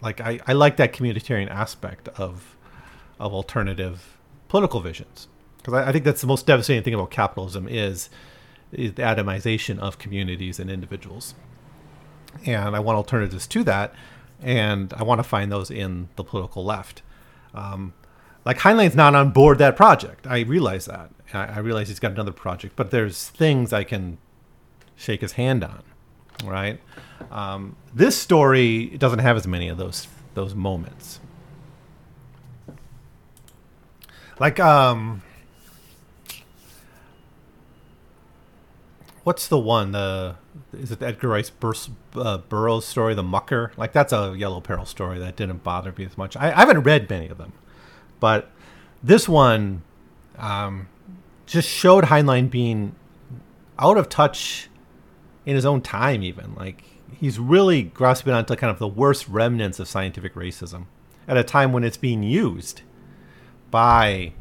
Like 0.00 0.20
I, 0.20 0.40
I 0.46 0.52
like 0.52 0.76
that 0.76 0.92
communitarian 0.92 1.50
aspect 1.50 2.08
of 2.08 2.56
of 3.18 3.32
alternative 3.32 4.18
political 4.48 4.80
visions 4.80 5.28
because 5.64 5.74
I, 5.74 5.88
I, 5.88 5.92
think 5.92 6.04
that's 6.04 6.20
the 6.20 6.26
most 6.26 6.46
devastating 6.46 6.82
thing 6.82 6.94
about 6.94 7.10
capitalism 7.10 7.66
is, 7.68 8.10
is 8.70 8.94
the 8.94 9.02
atomization 9.02 9.78
of 9.78 9.98
communities 9.98 10.60
and 10.60 10.70
individuals. 10.70 11.34
And 12.44 12.76
I 12.76 12.80
want 12.80 12.96
alternatives 12.96 13.46
to 13.46 13.64
that, 13.64 13.94
and 14.42 14.92
I 14.94 15.04
want 15.04 15.20
to 15.20 15.22
find 15.22 15.50
those 15.50 15.70
in 15.70 16.08
the 16.16 16.24
political 16.24 16.64
left. 16.64 17.02
Um, 17.54 17.94
like 18.44 18.58
Heinlein's 18.58 18.94
not 18.94 19.14
on 19.14 19.30
board 19.30 19.58
that 19.58 19.76
project. 19.76 20.26
I 20.26 20.40
realize 20.40 20.84
that. 20.84 21.10
I, 21.32 21.46
I 21.46 21.58
realize 21.60 21.88
he's 21.88 22.00
got 22.00 22.12
another 22.12 22.32
project, 22.32 22.76
but 22.76 22.90
there's 22.90 23.28
things 23.30 23.72
I 23.72 23.84
can 23.84 24.18
shake 24.96 25.22
his 25.22 25.32
hand 25.32 25.64
on, 25.64 25.82
right? 26.42 26.80
Um, 27.30 27.76
this 27.94 28.16
story 28.20 28.86
doesn't 28.98 29.20
have 29.20 29.36
as 29.36 29.46
many 29.46 29.68
of 29.68 29.78
those 29.78 30.08
those 30.34 30.54
moments. 30.54 31.20
Like 34.40 34.58
um 34.58 35.22
what's 39.22 39.48
the 39.48 39.58
one 39.58 39.92
the 39.92 40.36
is 40.72 40.90
it 40.90 41.02
Edgar 41.02 41.28
Rice 41.28 41.50
Bur- 41.50 41.72
uh, 42.14 42.38
Burroughs 42.38 42.84
story, 42.84 43.14
The 43.14 43.22
Mucker? 43.22 43.72
Like 43.76 43.92
that's 43.92 44.12
a 44.12 44.34
Yellow 44.36 44.60
Peril 44.60 44.84
story 44.84 45.18
that 45.18 45.36
didn't 45.36 45.62
bother 45.64 45.94
me 45.96 46.04
as 46.04 46.18
much. 46.18 46.36
I, 46.36 46.48
I 46.52 46.60
haven't 46.60 46.82
read 46.82 47.08
many 47.08 47.28
of 47.28 47.38
them, 47.38 47.52
but 48.20 48.50
this 49.02 49.28
one 49.28 49.82
um, 50.36 50.88
just 51.46 51.68
showed 51.68 52.04
Heinlein 52.04 52.50
being 52.50 52.94
out 53.78 53.96
of 53.96 54.08
touch 54.08 54.68
in 55.46 55.54
his 55.54 55.64
own 55.64 55.80
time. 55.80 56.22
Even 56.22 56.54
like 56.54 56.84
he's 57.18 57.38
really 57.38 57.82
grasping 57.82 58.32
onto 58.32 58.56
kind 58.56 58.70
of 58.70 58.78
the 58.78 58.88
worst 58.88 59.28
remnants 59.28 59.78
of 59.78 59.88
scientific 59.88 60.34
racism 60.34 60.86
at 61.26 61.36
a 61.36 61.44
time 61.44 61.72
when 61.72 61.84
it's 61.84 61.96
being 61.96 62.22
used 62.22 62.82
by 63.70 64.32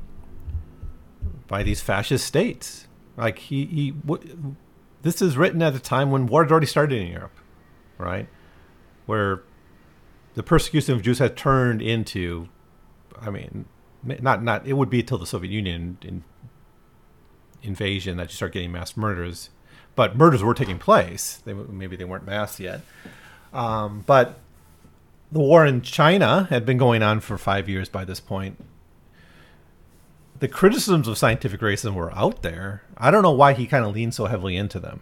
by 1.47 1.63
these 1.63 1.81
fascist 1.81 2.25
states. 2.25 2.87
Like 3.17 3.39
he 3.39 3.65
he 3.65 3.91
w- 3.91 4.55
this 5.01 5.21
is 5.21 5.37
written 5.37 5.61
at 5.61 5.75
a 5.75 5.79
time 5.79 6.11
when 6.11 6.25
war 6.27 6.43
had 6.43 6.51
already 6.51 6.67
started 6.67 7.01
in 7.01 7.07
Europe, 7.07 7.37
right? 7.97 8.27
Where 9.05 9.43
the 10.33 10.43
persecution 10.43 10.95
of 10.95 11.01
Jews 11.01 11.19
had 11.19 11.37
turned 11.37 11.81
into, 11.81 12.47
I 13.19 13.29
mean, 13.29 13.65
not 14.03 14.43
not 14.43 14.65
it 14.65 14.73
would 14.73 14.89
be 14.89 15.01
until 15.01 15.17
the 15.17 15.25
Soviet 15.27 15.51
Union 15.51 15.97
in, 16.01 16.23
invasion 17.61 18.17
that 18.17 18.29
you 18.29 18.35
start 18.35 18.51
getting 18.51 18.71
mass 18.71 18.97
murders 18.97 19.49
but 19.95 20.15
murders 20.15 20.43
were 20.43 20.53
taking 20.53 20.79
place. 20.79 21.41
They, 21.45 21.53
maybe 21.53 21.95
they 21.95 22.05
weren't 22.05 22.25
mass 22.25 22.59
yet. 22.59 22.81
Um, 23.53 24.03
but 24.05 24.39
the 25.31 25.39
war 25.39 25.65
in 25.65 25.81
China 25.81 26.47
had 26.49 26.65
been 26.65 26.77
going 26.77 27.03
on 27.03 27.19
for 27.19 27.37
five 27.37 27.69
years 27.69 27.89
by 27.89 28.05
this 28.05 28.19
point. 28.19 28.63
The 30.39 30.47
criticisms 30.47 31.07
of 31.07 31.17
scientific 31.17 31.61
racism 31.61 31.93
were 31.93 32.13
out 32.13 32.41
there. 32.41 32.83
I 32.97 33.11
don't 33.11 33.23
know 33.23 33.31
why 33.31 33.53
he 33.53 33.65
kind 33.65 33.85
of 33.85 33.93
leaned 33.93 34.13
so 34.13 34.25
heavily 34.25 34.57
into 34.57 34.79
them. 34.79 35.01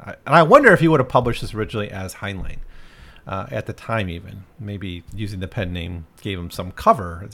I, 0.00 0.14
and 0.24 0.34
I 0.34 0.42
wonder 0.42 0.72
if 0.72 0.80
he 0.80 0.88
would 0.88 1.00
have 1.00 1.08
published 1.08 1.40
this 1.40 1.54
originally 1.54 1.90
as 1.90 2.14
Heinlein. 2.16 2.58
Uh, 3.26 3.46
at 3.50 3.66
the 3.66 3.74
time, 3.74 4.08
even 4.08 4.44
maybe 4.58 5.04
using 5.14 5.40
the 5.40 5.48
pen 5.48 5.70
name 5.70 6.06
gave 6.22 6.38
him 6.38 6.50
some 6.50 6.72
cover. 6.72 7.28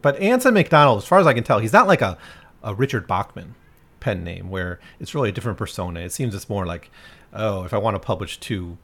But 0.00 0.16
Anson 0.20 0.54
McDonald, 0.54 0.98
as 0.98 1.08
far 1.08 1.18
as 1.18 1.26
I 1.26 1.34
can 1.34 1.42
tell, 1.42 1.58
he's 1.58 1.72
not 1.72 1.88
like 1.88 2.02
a, 2.02 2.16
a 2.62 2.72
Richard 2.72 3.08
Bachman 3.08 3.56
pen 4.04 4.22
name 4.22 4.50
where 4.50 4.78
it's 5.00 5.14
really 5.14 5.30
a 5.30 5.32
different 5.32 5.56
persona. 5.56 6.00
It 6.00 6.12
seems 6.12 6.34
it's 6.34 6.50
more 6.50 6.66
like, 6.66 6.90
oh, 7.32 7.64
if 7.64 7.72
I 7.72 7.78
want 7.78 7.94
to 7.94 7.98
publish 7.98 8.38
two 8.38 8.76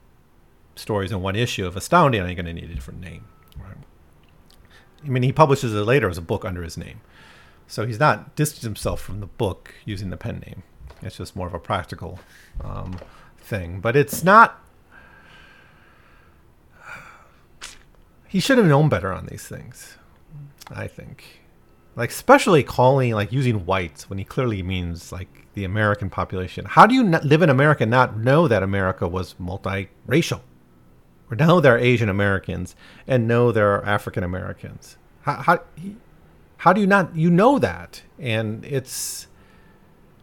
stories 0.76 1.12
in 1.12 1.20
one 1.20 1.36
issue 1.36 1.66
of 1.66 1.76
Astounding, 1.76 2.22
I'm 2.22 2.34
going 2.34 2.46
to 2.46 2.54
need 2.54 2.70
a 2.70 2.74
different 2.74 3.00
name. 3.00 3.26
Right? 3.58 3.76
I 5.04 5.08
mean, 5.08 5.22
he 5.22 5.30
publishes 5.30 5.74
it 5.74 5.82
later 5.82 6.08
as 6.08 6.16
a 6.16 6.22
book 6.22 6.46
under 6.46 6.62
his 6.62 6.78
name. 6.78 7.02
So 7.68 7.86
he's 7.86 8.00
not 8.00 8.34
distanced 8.34 8.64
himself 8.64 8.98
from 9.02 9.20
the 9.20 9.26
book 9.26 9.74
using 9.84 10.08
the 10.08 10.16
pen 10.16 10.42
name. 10.46 10.62
It's 11.02 11.18
just 11.18 11.36
more 11.36 11.46
of 11.46 11.54
a 11.54 11.58
practical 11.58 12.18
um, 12.64 12.98
thing. 13.38 13.80
But 13.80 13.96
it's 13.96 14.24
not. 14.24 14.58
He 18.26 18.40
should 18.40 18.56
have 18.56 18.66
known 18.66 18.88
better 18.88 19.12
on 19.12 19.26
these 19.26 19.46
things, 19.46 19.98
I 20.70 20.86
think 20.86 21.39
like 22.00 22.08
especially 22.08 22.62
calling 22.62 23.12
like 23.12 23.30
using 23.30 23.66
whites 23.66 24.08
when 24.08 24.18
he 24.18 24.24
clearly 24.24 24.62
means 24.62 25.12
like 25.12 25.28
the 25.52 25.64
American 25.64 26.08
population. 26.08 26.64
How 26.64 26.86
do 26.86 26.94
you 26.94 27.04
live 27.04 27.42
in 27.42 27.50
America 27.50 27.82
and 27.82 27.90
not 27.90 28.16
know 28.16 28.48
that 28.48 28.62
America 28.62 29.06
was 29.06 29.34
multiracial? 29.34 30.40
Or 31.30 31.36
know 31.36 31.60
there 31.60 31.74
are 31.74 31.78
Asian 31.78 32.08
Americans 32.08 32.74
and 33.06 33.28
know 33.28 33.52
there 33.52 33.74
are 33.74 33.84
African 33.84 34.24
Americans. 34.24 34.96
How, 35.20 35.42
how 35.42 35.60
how 36.56 36.72
do 36.72 36.80
you 36.80 36.86
not 36.86 37.14
you 37.14 37.28
know 37.28 37.58
that? 37.58 38.00
And 38.18 38.64
it's 38.64 39.26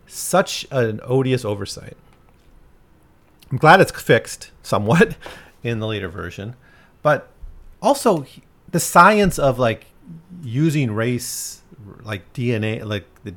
such 0.07 0.65
an 0.71 0.99
odious 1.03 1.45
oversight. 1.45 1.95
I'm 3.51 3.59
glad 3.59 3.81
it's 3.81 3.91
fixed 3.91 4.49
somewhat 4.63 5.15
in 5.61 5.77
the 5.77 5.85
later 5.85 6.09
version, 6.09 6.55
but 7.03 7.29
also 7.83 8.25
the 8.67 8.79
science 8.79 9.37
of 9.37 9.59
like 9.59 9.85
using 10.41 10.91
race 10.91 11.61
like 12.04 12.34
DNA, 12.34 12.84
like 12.86 13.06
the 13.23 13.36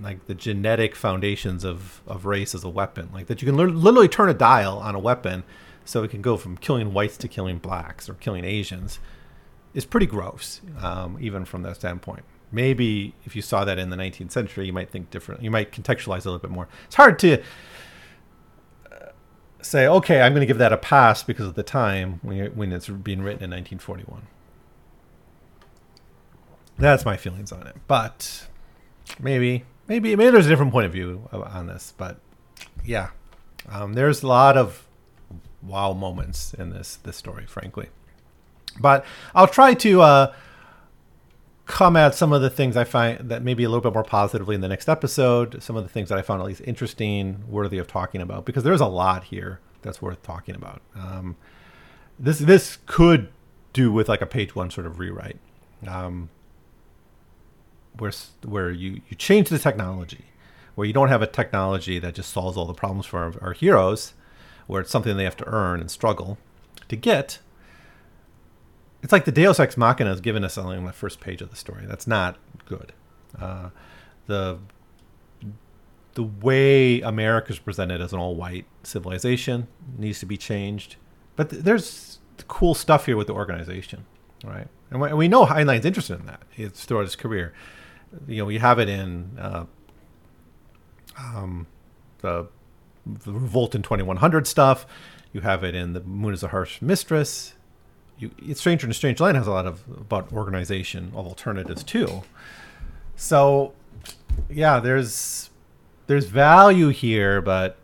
like 0.00 0.26
the 0.26 0.34
genetic 0.34 0.96
foundations 0.96 1.64
of 1.64 2.02
of 2.06 2.24
race 2.24 2.54
as 2.54 2.64
a 2.64 2.68
weapon, 2.68 3.10
like 3.12 3.26
that 3.26 3.42
you 3.42 3.46
can 3.46 3.56
literally 3.56 4.08
turn 4.08 4.28
a 4.28 4.34
dial 4.34 4.78
on 4.78 4.94
a 4.94 4.98
weapon, 4.98 5.44
so 5.84 6.02
it 6.02 6.10
can 6.10 6.22
go 6.22 6.36
from 6.36 6.56
killing 6.56 6.92
whites 6.92 7.16
to 7.18 7.28
killing 7.28 7.58
blacks 7.58 8.08
or 8.08 8.14
killing 8.14 8.44
Asians, 8.44 8.98
is 9.74 9.84
pretty 9.84 10.06
gross, 10.06 10.60
um, 10.80 11.18
even 11.20 11.44
from 11.44 11.62
that 11.62 11.76
standpoint. 11.76 12.24
Maybe 12.50 13.14
if 13.24 13.34
you 13.34 13.42
saw 13.42 13.64
that 13.64 13.78
in 13.78 13.90
the 13.90 13.96
19th 13.96 14.30
century, 14.30 14.66
you 14.66 14.72
might 14.72 14.90
think 14.90 15.10
different. 15.10 15.42
You 15.42 15.50
might 15.50 15.72
contextualize 15.72 16.26
a 16.26 16.30
little 16.30 16.38
bit 16.38 16.50
more. 16.50 16.68
It's 16.84 16.96
hard 16.96 17.18
to 17.20 17.40
uh, 18.92 19.06
say, 19.62 19.86
okay, 19.86 20.20
I'm 20.20 20.32
going 20.32 20.40
to 20.40 20.46
give 20.46 20.58
that 20.58 20.72
a 20.72 20.76
pass 20.76 21.22
because 21.22 21.46
of 21.46 21.54
the 21.54 21.62
time 21.62 22.20
when, 22.22 22.54
when 22.54 22.72
it's 22.72 22.88
being 22.88 23.22
written 23.22 23.42
in 23.42 23.50
1941. 23.50 24.26
That's 26.82 27.04
my 27.04 27.16
feelings 27.16 27.52
on 27.52 27.64
it. 27.68 27.76
But 27.86 28.48
maybe, 29.20 29.64
maybe, 29.86 30.16
maybe 30.16 30.30
there's 30.32 30.46
a 30.46 30.48
different 30.48 30.72
point 30.72 30.86
of 30.86 30.92
view 30.92 31.28
on 31.32 31.68
this. 31.68 31.94
But 31.96 32.18
yeah, 32.84 33.10
um, 33.68 33.92
there's 33.94 34.24
a 34.24 34.26
lot 34.26 34.56
of 34.56 34.84
wow 35.62 35.92
moments 35.92 36.54
in 36.54 36.70
this 36.70 36.96
this 36.96 37.16
story, 37.16 37.46
frankly. 37.46 37.88
But 38.80 39.06
I'll 39.32 39.46
try 39.46 39.74
to 39.74 40.02
uh, 40.02 40.34
come 41.66 41.96
at 41.96 42.16
some 42.16 42.32
of 42.32 42.42
the 42.42 42.50
things 42.50 42.76
I 42.76 42.82
find 42.82 43.30
that 43.30 43.44
maybe 43.44 43.62
a 43.62 43.68
little 43.68 43.80
bit 43.80 43.94
more 43.94 44.02
positively 44.02 44.56
in 44.56 44.60
the 44.60 44.68
next 44.68 44.88
episode. 44.88 45.62
Some 45.62 45.76
of 45.76 45.84
the 45.84 45.88
things 45.88 46.08
that 46.08 46.18
I 46.18 46.22
found 46.22 46.40
at 46.40 46.46
least 46.48 46.62
interesting, 46.64 47.44
worthy 47.48 47.78
of 47.78 47.86
talking 47.86 48.20
about, 48.20 48.44
because 48.44 48.64
there's 48.64 48.80
a 48.80 48.86
lot 48.86 49.22
here 49.24 49.60
that's 49.82 50.02
worth 50.02 50.20
talking 50.24 50.56
about. 50.56 50.82
Um, 50.96 51.36
this 52.18 52.40
this 52.40 52.78
could 52.86 53.28
do 53.72 53.92
with 53.92 54.08
like 54.08 54.20
a 54.20 54.26
page 54.26 54.56
one 54.56 54.68
sort 54.72 54.86
of 54.86 54.98
rewrite, 54.98 55.38
um, 55.86 56.28
where 57.98 58.12
where 58.44 58.70
you 58.70 59.00
you 59.08 59.16
change 59.16 59.48
the 59.48 59.58
technology, 59.58 60.26
where 60.74 60.86
you 60.86 60.92
don't 60.92 61.08
have 61.08 61.22
a 61.22 61.26
technology 61.26 61.98
that 61.98 62.14
just 62.14 62.32
solves 62.32 62.56
all 62.56 62.66
the 62.66 62.74
problems 62.74 63.06
for 63.06 63.18
our, 63.18 63.34
our 63.40 63.52
heroes, 63.52 64.14
where 64.66 64.80
it's 64.80 64.90
something 64.90 65.16
they 65.16 65.24
have 65.24 65.36
to 65.36 65.48
earn 65.48 65.80
and 65.80 65.90
struggle 65.90 66.38
to 66.88 66.96
get 66.96 67.38
it's 69.02 69.12
like 69.12 69.24
the 69.24 69.32
Deus 69.32 69.58
Ex 69.58 69.76
Machina 69.76 70.12
is 70.12 70.20
given 70.20 70.44
us 70.44 70.56
only 70.56 70.76
on 70.76 70.84
the 70.84 70.92
first 70.92 71.20
page 71.20 71.42
of 71.42 71.50
the 71.50 71.56
story. 71.56 71.84
That's 71.86 72.06
not 72.06 72.38
good. 72.66 72.92
Uh, 73.38 73.70
the 74.26 74.58
the 76.14 76.22
way 76.22 77.00
America 77.00 77.52
is 77.52 77.58
presented 77.58 78.02
as 78.02 78.12
an 78.12 78.18
all-white 78.18 78.66
civilization 78.82 79.66
needs 79.96 80.20
to 80.20 80.26
be 80.26 80.36
changed. 80.36 80.96
But 81.36 81.48
th- 81.48 81.62
there's 81.62 82.18
cool 82.48 82.74
stuff 82.74 83.06
here 83.06 83.16
with 83.16 83.28
the 83.28 83.32
organization, 83.32 84.04
right? 84.44 84.68
And 84.90 85.00
we, 85.00 85.08
and 85.08 85.16
we 85.16 85.26
know 85.26 85.46
Heinlein's 85.46 85.86
interested 85.86 86.20
in 86.20 86.26
that. 86.26 86.42
It's 86.54 86.84
throughout 86.84 87.04
his 87.04 87.16
career. 87.16 87.54
You 88.26 88.44
know, 88.44 88.48
you 88.48 88.58
have 88.58 88.78
it 88.78 88.88
in 88.88 89.38
uh, 89.38 89.64
um, 91.18 91.66
the, 92.20 92.48
the 93.06 93.32
Revolt 93.32 93.74
in 93.74 93.82
2100 93.82 94.46
stuff. 94.46 94.86
You 95.32 95.40
have 95.40 95.64
it 95.64 95.74
in 95.74 95.92
the 95.92 96.00
Moon 96.00 96.34
is 96.34 96.42
a 96.42 96.48
Harsh 96.48 96.82
Mistress 96.82 97.54
you, 98.22 98.30
it's 98.38 98.60
Stranger 98.60 98.86
in 98.86 98.90
a 98.90 98.94
Strange 98.94 99.20
Land 99.20 99.36
has 99.36 99.46
a 99.46 99.50
lot 99.50 99.66
of 99.66 99.82
about 99.88 100.32
organization 100.32 101.12
of 101.14 101.26
alternatives 101.26 101.82
too. 101.82 102.22
So, 103.16 103.72
yeah, 104.48 104.80
there's 104.80 105.50
there's 106.06 106.26
value 106.26 106.88
here, 106.88 107.42
but 107.42 107.76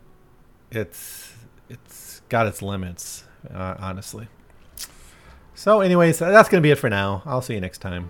it's 0.71 1.33
it's 1.69 2.21
got 2.29 2.47
its 2.47 2.61
limits, 2.61 3.25
uh, 3.53 3.75
honestly. 3.79 4.27
So, 5.55 5.81
anyways, 5.81 6.19
that's 6.19 6.47
gonna 6.47 6.61
be 6.61 6.71
it 6.71 6.77
for 6.77 6.89
now. 6.89 7.21
I'll 7.25 7.41
see 7.41 7.53
you 7.53 7.61
next 7.61 7.79
time. 7.79 8.09